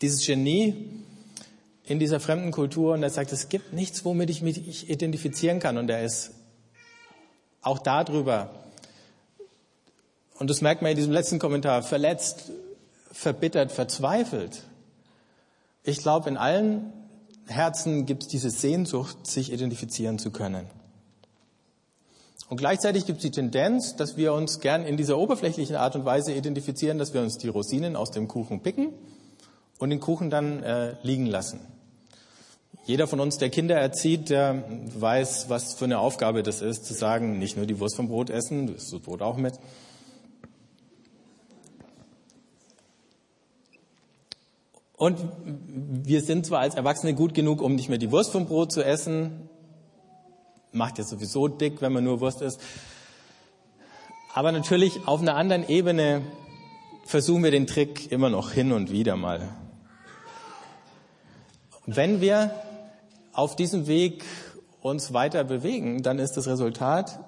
dieses 0.00 0.24
Genie 0.24 1.04
in 1.86 1.98
dieser 2.00 2.20
fremden 2.20 2.50
Kultur 2.50 2.94
und 2.94 3.02
er 3.02 3.10
sagt, 3.10 3.32
es 3.32 3.48
gibt 3.48 3.72
nichts, 3.72 4.04
womit 4.04 4.28
ich 4.28 4.42
mich 4.42 4.90
identifizieren 4.90 5.60
kann. 5.60 5.78
Und 5.78 5.88
er 5.88 6.04
ist 6.04 6.32
auch 7.62 7.78
darüber, 7.78 8.50
und 10.38 10.50
das 10.50 10.60
merkt 10.60 10.82
man 10.82 10.90
in 10.90 10.96
diesem 10.96 11.12
letzten 11.12 11.38
Kommentar, 11.38 11.82
verletzt, 11.82 12.50
verbittert, 13.10 13.72
verzweifelt. 13.72 14.64
Ich 15.82 15.98
glaube, 15.98 16.28
in 16.28 16.36
allen 16.36 16.92
Herzen 17.46 18.04
gibt 18.04 18.24
es 18.24 18.28
diese 18.28 18.50
Sehnsucht, 18.50 19.26
sich 19.26 19.52
identifizieren 19.52 20.18
zu 20.18 20.30
können. 20.30 20.66
Und 22.48 22.58
gleichzeitig 22.58 23.06
gibt 23.06 23.18
es 23.18 23.22
die 23.22 23.30
Tendenz, 23.30 23.96
dass 23.96 24.16
wir 24.16 24.32
uns 24.32 24.60
gern 24.60 24.84
in 24.84 24.96
dieser 24.96 25.18
oberflächlichen 25.18 25.76
Art 25.76 25.96
und 25.96 26.04
Weise 26.04 26.32
identifizieren, 26.32 26.98
dass 26.98 27.14
wir 27.14 27.20
uns 27.20 27.38
die 27.38 27.48
Rosinen 27.48 27.96
aus 27.96 28.10
dem 28.10 28.28
Kuchen 28.28 28.60
picken 28.60 28.92
und 29.78 29.90
den 29.90 30.00
Kuchen 30.00 30.30
dann 30.30 30.62
äh, 30.62 30.96
liegen 31.02 31.26
lassen. 31.26 31.60
Jeder 32.86 33.06
von 33.06 33.20
uns, 33.20 33.36
der 33.36 33.50
Kinder 33.50 33.76
erzieht, 33.76 34.30
der 34.30 34.64
weiß, 34.98 35.50
was 35.50 35.74
für 35.74 35.84
eine 35.84 35.98
Aufgabe 35.98 36.42
das 36.42 36.62
ist, 36.62 36.86
zu 36.86 36.94
sagen, 36.94 37.38
nicht 37.38 37.56
nur 37.56 37.66
die 37.66 37.78
Wurst 37.80 37.96
vom 37.96 38.08
Brot 38.08 38.30
essen, 38.30 38.68
du 38.68 38.72
isst 38.72 38.92
das 38.92 39.00
Brot 39.00 39.22
auch 39.22 39.36
mit, 39.36 39.58
Und 44.96 45.18
wir 45.38 46.22
sind 46.22 46.46
zwar 46.46 46.60
als 46.60 46.74
Erwachsene 46.74 47.14
gut 47.14 47.34
genug, 47.34 47.60
um 47.60 47.74
nicht 47.74 47.90
mehr 47.90 47.98
die 47.98 48.10
Wurst 48.10 48.32
vom 48.32 48.46
Brot 48.46 48.72
zu 48.72 48.82
essen. 48.82 49.48
Macht 50.72 50.96
ja 50.96 51.04
sowieso 51.04 51.48
dick, 51.48 51.82
wenn 51.82 51.92
man 51.92 52.02
nur 52.02 52.20
Wurst 52.20 52.40
isst. 52.40 52.60
Aber 54.32 54.52
natürlich 54.52 55.06
auf 55.06 55.20
einer 55.20 55.36
anderen 55.36 55.68
Ebene 55.68 56.22
versuchen 57.04 57.44
wir 57.44 57.50
den 57.50 57.66
Trick 57.66 58.10
immer 58.10 58.30
noch 58.30 58.52
hin 58.52 58.72
und 58.72 58.90
wieder 58.90 59.16
mal. 59.16 59.48
Wenn 61.84 62.20
wir 62.22 62.50
auf 63.36 63.56
diesem 63.56 63.86
Weg 63.86 64.24
uns 64.80 65.12
weiter 65.12 65.44
bewegen, 65.44 66.02
dann 66.02 66.18
ist 66.18 66.36
das 66.36 66.46
Resultat 66.46 67.20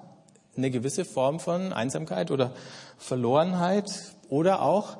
eine 0.55 0.71
gewisse 0.71 1.05
Form 1.05 1.39
von 1.39 1.73
Einsamkeit 1.73 2.31
oder 2.31 2.53
Verlorenheit 2.97 3.91
oder 4.29 4.61
auch 4.61 4.97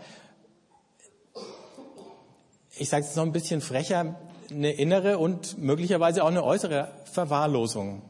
ich 2.79 2.87
sage 2.87 3.03
es 3.03 3.15
noch 3.15 3.23
ein 3.23 3.33
bisschen 3.33 3.59
frecher, 3.59 4.15
eine 4.49 4.71
innere 4.71 5.17
und 5.17 5.57
möglicherweise 5.57 6.23
auch 6.23 6.29
eine 6.29 6.45
äußere 6.45 6.87
Verwahrlosung, 7.11 8.01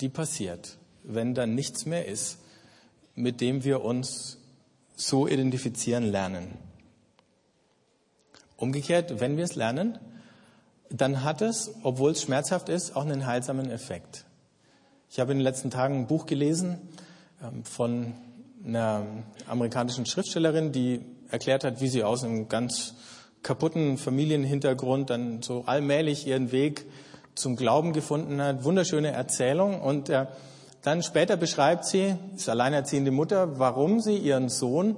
die 0.00 0.08
passiert, 0.08 0.78
wenn 1.02 1.34
dann 1.34 1.54
nichts 1.54 1.84
mehr 1.84 2.06
ist, 2.06 2.38
mit 3.14 3.42
dem 3.42 3.62
wir 3.62 3.84
uns 3.84 4.38
so 4.96 5.28
identifizieren 5.28 6.04
lernen. 6.04 6.56
Umgekehrt, 8.56 9.20
wenn 9.20 9.36
wir 9.36 9.44
es 9.44 9.54
lernen, 9.54 9.98
dann 10.90 11.22
hat 11.22 11.40
es, 11.40 11.70
obwohl 11.82 12.12
es 12.12 12.22
schmerzhaft 12.22 12.68
ist, 12.68 12.96
auch 12.96 13.02
einen 13.02 13.26
heilsamen 13.26 13.70
Effekt. 13.70 14.24
Ich 15.08 15.20
habe 15.20 15.32
in 15.32 15.38
den 15.38 15.44
letzten 15.44 15.70
Tagen 15.70 16.00
ein 16.00 16.06
Buch 16.06 16.26
gelesen 16.26 16.78
ähm, 17.42 17.64
von 17.64 18.14
einer 18.64 19.06
amerikanischen 19.48 20.04
Schriftstellerin, 20.04 20.72
die 20.72 21.00
erklärt 21.30 21.64
hat, 21.64 21.80
wie 21.80 21.88
sie 21.88 22.04
aus 22.04 22.24
einem 22.24 22.48
ganz 22.48 22.94
kaputten 23.42 23.96
Familienhintergrund 23.96 25.10
dann 25.10 25.42
so 25.42 25.62
allmählich 25.66 26.26
ihren 26.26 26.52
Weg 26.52 26.86
zum 27.34 27.56
Glauben 27.56 27.92
gefunden 27.92 28.42
hat. 28.42 28.64
Wunderschöne 28.64 29.12
Erzählung. 29.12 29.80
Und 29.80 30.10
äh, 30.10 30.26
dann 30.82 31.02
später 31.02 31.36
beschreibt 31.36 31.86
sie, 31.86 32.16
ist 32.34 32.48
alleinerziehende 32.48 33.12
Mutter, 33.12 33.58
warum 33.58 34.00
sie 34.00 34.16
ihren 34.16 34.48
Sohn 34.48 34.96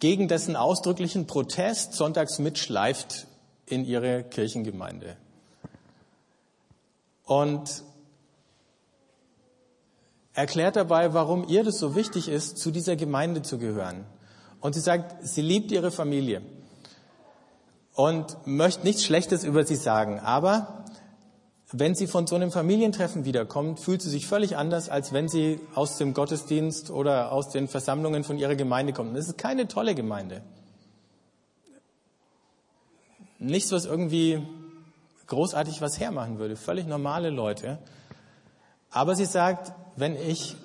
gegen 0.00 0.28
dessen 0.28 0.56
ausdrücklichen 0.56 1.26
Protest 1.26 1.94
sonntags 1.94 2.38
mitschleift 2.38 3.26
in 3.70 3.84
ihre 3.84 4.24
Kirchengemeinde. 4.24 5.16
Und 7.24 7.84
erklärt 10.34 10.76
dabei, 10.76 11.14
warum 11.14 11.46
ihr 11.48 11.64
das 11.64 11.78
so 11.78 11.94
wichtig 11.94 12.28
ist, 12.28 12.58
zu 12.58 12.70
dieser 12.70 12.96
Gemeinde 12.96 13.42
zu 13.42 13.58
gehören. 13.58 14.04
Und 14.60 14.74
sie 14.74 14.80
sagt, 14.80 15.26
sie 15.26 15.42
liebt 15.42 15.70
ihre 15.72 15.90
Familie 15.90 16.42
und 17.94 18.36
möchte 18.46 18.84
nichts 18.84 19.04
Schlechtes 19.04 19.44
über 19.44 19.64
sie 19.64 19.76
sagen. 19.76 20.18
Aber 20.20 20.84
wenn 21.72 21.94
sie 21.94 22.06
von 22.06 22.26
so 22.26 22.34
einem 22.34 22.50
Familientreffen 22.50 23.24
wiederkommt, 23.24 23.80
fühlt 23.80 24.02
sie 24.02 24.10
sich 24.10 24.26
völlig 24.26 24.56
anders, 24.56 24.88
als 24.88 25.12
wenn 25.12 25.28
sie 25.28 25.60
aus 25.74 25.98
dem 25.98 26.14
Gottesdienst 26.14 26.90
oder 26.90 27.32
aus 27.32 27.50
den 27.50 27.68
Versammlungen 27.68 28.24
von 28.24 28.38
ihrer 28.38 28.56
Gemeinde 28.56 28.92
kommt. 28.92 29.16
Das 29.16 29.28
ist 29.28 29.38
keine 29.38 29.68
tolle 29.68 29.94
Gemeinde. 29.94 30.42
Nichts, 33.40 33.72
was 33.72 33.86
irgendwie 33.86 34.46
großartig 35.26 35.80
was 35.80 35.98
hermachen 35.98 36.38
würde. 36.38 36.56
Völlig 36.56 36.86
normale 36.86 37.30
Leute. 37.30 37.78
Aber 38.90 39.16
sie 39.16 39.24
sagt, 39.24 39.72
wenn 39.96 40.14
ich 40.14 40.56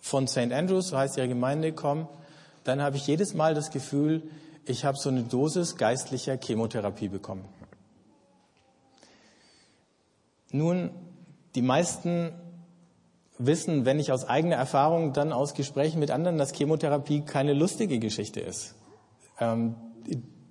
von 0.00 0.26
St. 0.26 0.52
Andrews, 0.52 0.88
so 0.88 0.98
heißt 0.98 1.16
ihre 1.16 1.28
Gemeinde, 1.28 1.72
komme, 1.72 2.08
dann 2.64 2.82
habe 2.82 2.96
ich 2.96 3.06
jedes 3.06 3.34
Mal 3.34 3.54
das 3.54 3.70
Gefühl, 3.70 4.22
ich 4.66 4.84
habe 4.84 4.98
so 4.98 5.08
eine 5.10 5.22
Dosis 5.22 5.76
geistlicher 5.76 6.36
Chemotherapie 6.38 7.08
bekommen. 7.08 7.44
Nun, 10.50 10.90
die 11.54 11.62
meisten 11.62 12.32
wissen, 13.38 13.84
wenn 13.84 14.00
ich 14.00 14.10
aus 14.10 14.24
eigener 14.24 14.56
Erfahrung, 14.56 15.12
dann 15.12 15.32
aus 15.32 15.54
Gesprächen 15.54 16.00
mit 16.00 16.10
anderen, 16.10 16.36
dass 16.36 16.52
Chemotherapie 16.52 17.20
keine 17.20 17.52
lustige 17.52 17.98
Geschichte 17.98 18.40
ist, 18.40 18.74
ähm, 19.38 19.76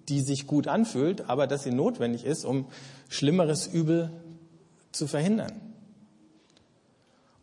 die 0.09 0.21
sich 0.21 0.47
gut 0.47 0.67
anfühlt, 0.67 1.29
aber 1.29 1.47
dass 1.47 1.63
sie 1.63 1.71
notwendig 1.71 2.23
ist, 2.23 2.45
um 2.45 2.67
schlimmeres 3.09 3.67
Übel 3.67 4.11
zu 4.91 5.07
verhindern. 5.07 5.53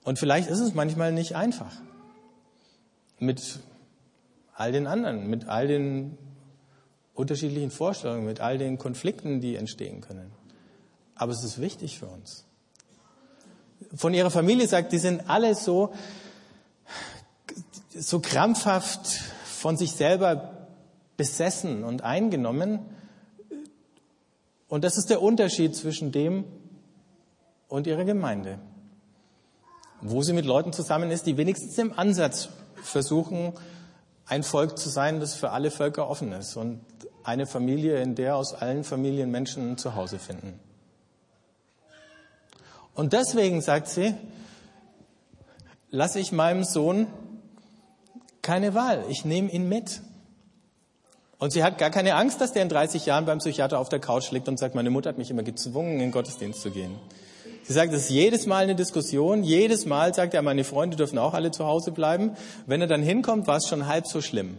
Und 0.02 0.18
vielleicht 0.18 0.48
ist 0.48 0.60
es 0.60 0.74
manchmal 0.74 1.12
nicht 1.12 1.34
einfach. 1.34 1.72
Mit 3.18 3.60
all 4.54 4.72
den 4.72 4.86
anderen, 4.86 5.28
mit 5.28 5.48
all 5.48 5.66
den 5.66 6.18
unterschiedlichen 7.14 7.70
Vorstellungen, 7.70 8.24
mit 8.24 8.40
all 8.40 8.58
den 8.58 8.78
Konflikten, 8.78 9.40
die 9.40 9.56
entstehen 9.56 10.00
können. 10.00 10.30
Aber 11.14 11.32
es 11.32 11.44
ist 11.44 11.60
wichtig 11.60 11.98
für 11.98 12.06
uns. 12.06 12.44
Von 13.94 14.14
ihrer 14.14 14.30
Familie 14.30 14.66
sagt, 14.66 14.92
die 14.92 14.98
sind 14.98 15.28
alle 15.28 15.54
so, 15.54 15.94
so 17.94 18.20
krampfhaft 18.20 19.06
von 19.44 19.76
sich 19.76 19.92
selber 19.92 20.53
besessen 21.16 21.84
und 21.84 22.02
eingenommen. 22.02 22.80
Und 24.68 24.84
das 24.84 24.96
ist 24.96 25.10
der 25.10 25.22
Unterschied 25.22 25.76
zwischen 25.76 26.12
dem 26.12 26.44
und 27.68 27.86
ihrer 27.86 28.04
Gemeinde. 28.04 28.58
Wo 30.00 30.22
sie 30.22 30.32
mit 30.32 30.44
Leuten 30.44 30.72
zusammen 30.72 31.10
ist, 31.10 31.26
die 31.26 31.36
wenigstens 31.36 31.78
im 31.78 31.96
Ansatz 31.96 32.48
versuchen, 32.82 33.52
ein 34.26 34.42
Volk 34.42 34.78
zu 34.78 34.88
sein, 34.88 35.20
das 35.20 35.34
für 35.34 35.50
alle 35.50 35.70
Völker 35.70 36.08
offen 36.08 36.32
ist 36.32 36.56
und 36.56 36.80
eine 37.22 37.46
Familie, 37.46 38.00
in 38.00 38.14
der 38.14 38.36
aus 38.36 38.54
allen 38.54 38.84
Familien 38.84 39.30
Menschen 39.30 39.72
ein 39.72 39.78
Zuhause 39.78 40.18
finden. 40.18 40.58
Und 42.94 43.12
deswegen 43.12 43.60
sagt 43.60 43.88
sie, 43.88 44.14
lasse 45.90 46.20
ich 46.20 46.32
meinem 46.32 46.64
Sohn 46.64 47.06
keine 48.42 48.74
Wahl, 48.74 49.04
ich 49.08 49.24
nehme 49.24 49.50
ihn 49.50 49.68
mit. 49.68 50.02
Und 51.44 51.50
sie 51.50 51.62
hat 51.62 51.76
gar 51.76 51.90
keine 51.90 52.14
Angst, 52.14 52.40
dass 52.40 52.54
der 52.54 52.62
in 52.62 52.70
30 52.70 53.04
Jahren 53.04 53.26
beim 53.26 53.36
Psychiater 53.36 53.78
auf 53.78 53.90
der 53.90 53.98
Couch 53.98 54.30
liegt 54.30 54.48
und 54.48 54.58
sagt, 54.58 54.74
meine 54.74 54.88
Mutter 54.88 55.10
hat 55.10 55.18
mich 55.18 55.30
immer 55.30 55.42
gezwungen, 55.42 55.92
in 55.92 55.98
den 55.98 56.10
Gottesdienst 56.10 56.62
zu 56.62 56.70
gehen. 56.70 56.98
Sie 57.64 57.74
sagt, 57.74 57.92
es 57.92 58.04
ist 58.04 58.08
jedes 58.08 58.46
Mal 58.46 58.62
eine 58.62 58.74
Diskussion. 58.74 59.44
Jedes 59.44 59.84
Mal 59.84 60.14
sagt 60.14 60.32
er, 60.32 60.40
meine 60.40 60.64
Freunde 60.64 60.96
dürfen 60.96 61.18
auch 61.18 61.34
alle 61.34 61.50
zu 61.50 61.66
Hause 61.66 61.92
bleiben. 61.92 62.34
Wenn 62.64 62.80
er 62.80 62.86
dann 62.86 63.02
hinkommt, 63.02 63.46
war 63.46 63.58
es 63.58 63.68
schon 63.68 63.86
halb 63.86 64.06
so 64.06 64.22
schlimm. 64.22 64.56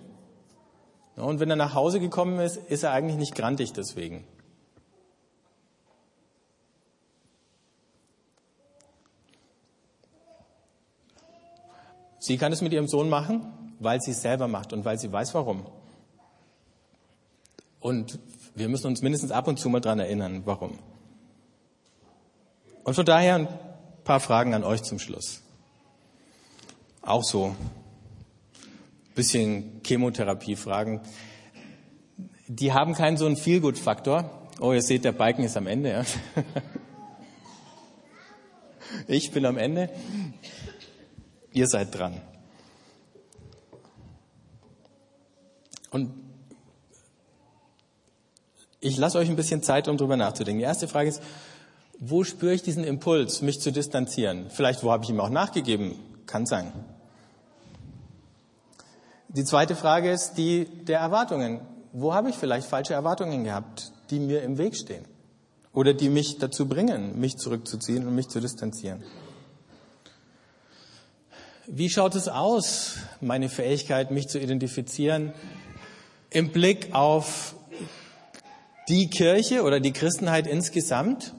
Und 1.15 1.39
wenn 1.39 1.49
er 1.49 1.55
nach 1.55 1.73
Hause 1.73 1.99
gekommen 1.99 2.37
ist, 2.39 2.57
ist 2.57 2.83
er 2.83 2.91
eigentlich 2.91 3.17
nicht 3.17 3.33
grantig 3.33 3.73
deswegen. 3.73 4.23
Sie 12.19 12.37
kann 12.37 12.53
es 12.53 12.61
mit 12.61 12.73
ihrem 12.73 12.87
Sohn 12.87 13.09
machen, 13.09 13.51
weil 13.79 13.99
sie 14.01 14.11
es 14.11 14.21
selber 14.21 14.47
macht 14.47 14.71
und 14.71 14.85
weil 14.85 14.99
sie 14.99 15.11
weiß 15.11 15.33
warum. 15.33 15.65
Und 17.85 18.17
Wir 18.55 18.67
müssen 18.67 18.87
uns 18.87 19.03
mindestens 19.03 19.29
ab 19.29 19.47
und 19.47 19.59
zu 19.59 19.69
mal 19.69 19.79
dran 19.79 19.99
erinnern, 19.99 20.41
warum. 20.45 20.79
Und 22.83 22.95
von 22.95 23.05
daher 23.05 23.35
ein 23.35 23.47
paar 24.03 24.19
Fragen 24.19 24.55
an 24.55 24.63
euch 24.63 24.81
zum 24.81 24.97
Schluss. 24.97 25.43
Auch 27.03 27.23
so 27.23 27.55
bisschen 29.13 29.81
Chemotherapie-Fragen. 29.85 31.01
Die 32.47 32.73
haben 32.73 32.95
keinen 32.95 33.17
so 33.17 33.27
einen 33.27 33.37
Feel-Good-Faktor. 33.37 34.31
Oh, 34.59 34.73
ihr 34.73 34.81
seht, 34.81 35.05
der 35.05 35.11
Balken 35.11 35.43
ist 35.43 35.55
am 35.55 35.67
Ende. 35.67 35.91
Ja. 35.91 36.03
Ich 39.07 39.31
bin 39.31 39.45
am 39.45 39.57
Ende. 39.59 39.91
Ihr 41.51 41.67
seid 41.67 41.93
dran. 41.93 42.19
Und 45.91 46.24
ich 48.85 48.97
lasse 48.97 49.17
euch 49.17 49.29
ein 49.29 49.35
bisschen 49.35 49.63
Zeit, 49.63 49.87
um 49.87 49.97
drüber 49.97 50.15
nachzudenken. 50.15 50.59
Die 50.59 50.65
erste 50.65 50.87
Frage 50.87 51.09
ist, 51.09 51.21
wo 51.99 52.23
spüre 52.23 52.53
ich 52.53 52.61
diesen 52.61 52.83
Impuls, 52.83 53.41
mich 53.41 53.59
zu 53.59 53.71
distanzieren? 53.71 54.45
Vielleicht, 54.49 54.83
wo 54.83 54.91
habe 54.91 55.03
ich 55.03 55.09
ihm 55.09 55.19
auch 55.19 55.29
nachgegeben? 55.29 55.95
Kann 56.27 56.45
sein. 56.45 56.71
Die 59.29 59.43
zweite 59.43 59.75
Frage 59.75 60.11
ist 60.11 60.33
die 60.35 60.65
der 60.65 60.99
Erwartungen. 60.99 61.61
Wo 61.93 62.13
habe 62.13 62.29
ich 62.29 62.35
vielleicht 62.35 62.67
falsche 62.67 62.93
Erwartungen 62.93 63.43
gehabt, 63.43 63.91
die 64.11 64.19
mir 64.19 64.43
im 64.43 64.59
Weg 64.59 64.75
stehen? 64.75 65.05
Oder 65.73 65.93
die 65.93 66.09
mich 66.09 66.37
dazu 66.37 66.67
bringen, 66.67 67.19
mich 67.19 67.37
zurückzuziehen 67.37 68.07
und 68.07 68.13
mich 68.13 68.27
zu 68.27 68.39
distanzieren? 68.39 69.03
Wie 71.65 71.89
schaut 71.89 72.13
es 72.13 72.27
aus, 72.27 72.97
meine 73.19 73.49
Fähigkeit, 73.49 74.11
mich 74.11 74.27
zu 74.27 74.39
identifizieren, 74.39 75.33
im 76.29 76.51
Blick 76.51 76.93
auf 76.93 77.54
die 78.87 79.09
Kirche 79.09 79.63
oder 79.63 79.79
die 79.79 79.93
Christenheit 79.93 80.47
insgesamt? 80.47 81.33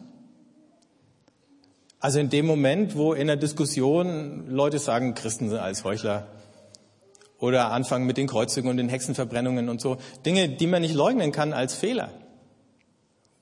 Also 2.00 2.18
in 2.18 2.28
dem 2.28 2.46
Moment, 2.46 2.96
wo 2.96 3.14
in 3.14 3.26
der 3.26 3.37
Diskussion 3.37 4.48
Leute 4.48 4.78
sagen, 4.78 5.14
Christen 5.14 5.48
sind 5.48 5.59
als 5.59 5.85
Heuchler 5.85 6.28
oder 7.38 7.70
anfangen 7.72 8.06
mit 8.06 8.16
den 8.16 8.26
Kreuzungen 8.26 8.68
und 8.70 8.76
den 8.76 8.88
Hexenverbrennungen 8.88 9.68
und 9.68 9.80
so, 9.80 9.98
Dinge, 10.24 10.48
die 10.48 10.66
man 10.66 10.82
nicht 10.82 10.94
leugnen 10.94 11.32
kann 11.32 11.52
als 11.52 11.74
Fehler, 11.74 12.11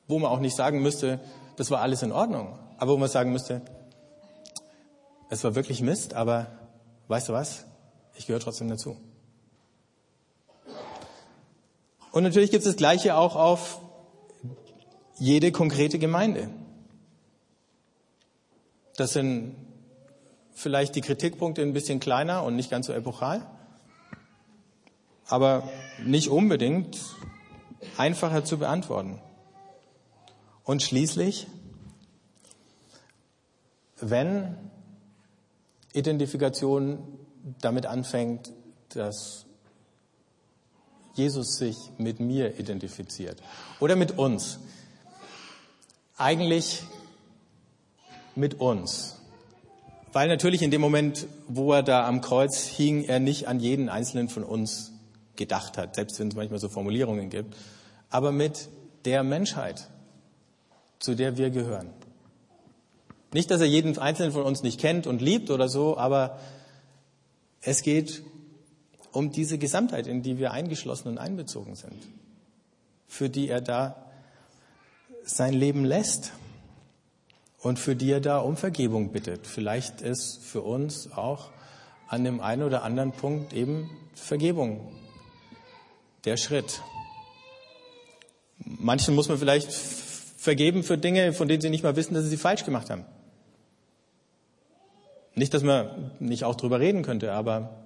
wo 0.08 0.18
man 0.18 0.30
auch 0.30 0.40
nicht 0.40 0.56
sagen 0.56 0.82
müsste, 0.82 1.20
das 1.56 1.70
war 1.70 1.80
alles 1.80 2.02
in 2.02 2.12
Ordnung, 2.12 2.58
aber 2.78 2.92
wo 2.92 2.96
man 2.96 3.08
sagen 3.08 3.32
müsste, 3.32 3.62
es 5.30 5.42
war 5.44 5.54
wirklich 5.54 5.80
Mist, 5.80 6.14
aber 6.14 6.46
weißt 7.08 7.28
du 7.28 7.32
was, 7.32 7.66
ich 8.16 8.26
gehöre 8.26 8.40
trotzdem 8.40 8.68
dazu. 8.68 8.96
Und 12.12 12.22
natürlich 12.22 12.50
gibt 12.50 12.64
es 12.64 12.70
das 12.70 12.76
Gleiche 12.76 13.16
auch 13.16 13.34
auf 13.34 13.80
jede 15.16 15.53
konkrete 15.53 15.98
Gemeinde. 15.98 16.50
Das 18.96 19.12
sind 19.12 19.57
vielleicht 20.53 20.94
die 20.94 21.00
Kritikpunkte 21.00 21.62
ein 21.62 21.72
bisschen 21.72 22.00
kleiner 22.00 22.44
und 22.44 22.57
nicht 22.57 22.70
ganz 22.70 22.87
so 22.87 22.92
epochal, 22.92 23.46
aber 25.27 25.68
nicht 26.05 26.29
unbedingt 26.29 26.98
einfacher 27.96 28.44
zu 28.44 28.59
beantworten. 28.59 29.20
Und 30.62 30.83
schließlich, 30.83 31.46
wenn 34.00 34.57
Identifikation 35.92 37.18
damit 37.61 37.87
anfängt, 37.87 38.53
dass 38.90 39.44
Jesus 41.14 41.57
sich 41.57 41.77
mit 41.98 42.18
mir 42.20 42.59
identifiziert 42.59 43.42
oder 43.81 43.94
mit 43.96 44.18
uns, 44.18 44.59
eigentlich 46.16 46.83
mit 48.35 48.61
uns. 48.61 49.16
Weil 50.12 50.29
natürlich 50.29 50.62
in 50.62 50.70
dem 50.70 50.81
Moment, 50.81 51.27
wo 51.48 51.72
er 51.72 51.83
da 51.83 52.07
am 52.07 52.20
Kreuz 52.20 52.64
hing, 52.64 53.05
er 53.05 53.18
nicht 53.18 53.48
an 53.48 53.59
jeden 53.59 53.88
einzelnen 53.88 54.29
von 54.29 54.44
uns 54.44 54.92
gedacht 55.37 55.77
hat, 55.77 55.96
selbst 55.96 56.18
wenn 56.20 56.29
es 56.29 56.37
manchmal 56.37 56.61
so 56.61 56.68
Formulierungen 56.68 57.31
gibt, 57.31 57.57
aber 58.11 58.31
mit 58.31 58.68
der 59.05 59.24
Menschheit, 59.24 59.88
zu 61.00 61.16
der 61.16 61.37
wir 61.37 61.50
gehören. 61.50 61.90
Nicht, 63.33 63.50
dass 63.50 63.61
er 63.61 63.66
jeden 63.66 63.98
einzelnen 63.98 64.33
von 64.33 64.42
uns 64.42 64.62
nicht 64.62 64.79
kennt 64.79 65.09
und 65.09 65.20
liebt 65.20 65.50
oder 65.50 65.68
so, 65.68 65.98
aber 65.98 66.38
es 67.61 67.83
geht 67.83 68.22
um 69.11 69.33
diese 69.33 69.59
Gesamtheit, 69.59 70.07
in 70.07 70.22
die 70.22 70.38
wir 70.38 70.53
eingeschlossen 70.53 71.09
und 71.09 71.18
einbezogen 71.18 71.74
sind, 71.74 71.96
für 73.09 73.29
die 73.29 73.48
er 73.48 73.61
da 73.61 74.03
sein 75.24 75.54
Leben 75.54 75.84
lässt 75.84 76.32
und 77.58 77.78
für 77.78 77.96
die 77.96 78.10
er 78.10 78.20
da 78.20 78.38
um 78.38 78.56
Vergebung 78.56 79.10
bittet. 79.10 79.46
Vielleicht 79.46 80.02
ist 80.02 80.38
für 80.42 80.60
uns 80.60 81.10
auch 81.12 81.50
an 82.08 82.24
dem 82.24 82.40
einen 82.40 82.62
oder 82.62 82.82
anderen 82.82 83.12
Punkt 83.12 83.52
eben 83.52 83.90
Vergebung 84.14 84.92
der 86.24 86.37
Schritt. 86.37 86.82
Manchen 88.58 89.14
muss 89.14 89.28
man 89.28 89.38
vielleicht 89.38 89.72
vergeben 89.72 90.82
für 90.82 90.98
Dinge, 90.98 91.32
von 91.32 91.48
denen 91.48 91.62
sie 91.62 91.70
nicht 91.70 91.82
mal 91.82 91.96
wissen, 91.96 92.14
dass 92.14 92.24
sie 92.24 92.30
sie 92.30 92.37
falsch 92.37 92.64
gemacht 92.64 92.90
haben. 92.90 93.04
Nicht, 95.34 95.54
dass 95.54 95.62
man 95.62 96.12
nicht 96.20 96.44
auch 96.44 96.54
drüber 96.54 96.80
reden 96.80 97.02
könnte, 97.02 97.32
aber 97.32 97.84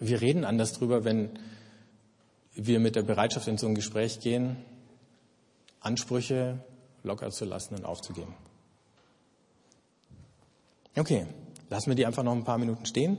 wir 0.00 0.20
reden 0.20 0.44
anders 0.44 0.72
drüber, 0.72 1.04
wenn 1.04 1.30
wir 2.54 2.80
mit 2.80 2.96
der 2.96 3.02
Bereitschaft 3.02 3.48
in 3.48 3.58
so 3.58 3.66
ein 3.66 3.74
Gespräch 3.74 4.20
gehen, 4.20 4.56
Ansprüche 5.80 6.60
locker 7.02 7.30
zu 7.30 7.44
lassen 7.44 7.74
und 7.74 7.84
aufzugeben. 7.84 8.34
Okay, 10.96 11.26
lassen 11.70 11.90
wir 11.90 11.96
die 11.96 12.06
einfach 12.06 12.22
noch 12.22 12.32
ein 12.32 12.44
paar 12.44 12.58
Minuten 12.58 12.86
stehen. 12.86 13.18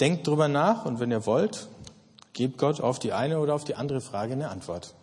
Denkt 0.00 0.26
drüber 0.26 0.48
nach 0.48 0.84
und 0.84 1.00
wenn 1.00 1.10
ihr 1.10 1.24
wollt, 1.24 1.68
gebt 2.32 2.58
Gott 2.58 2.80
auf 2.80 2.98
die 2.98 3.12
eine 3.12 3.38
oder 3.38 3.54
auf 3.54 3.64
die 3.64 3.76
andere 3.76 4.00
Frage 4.00 4.32
eine 4.32 4.50
Antwort. 4.50 4.94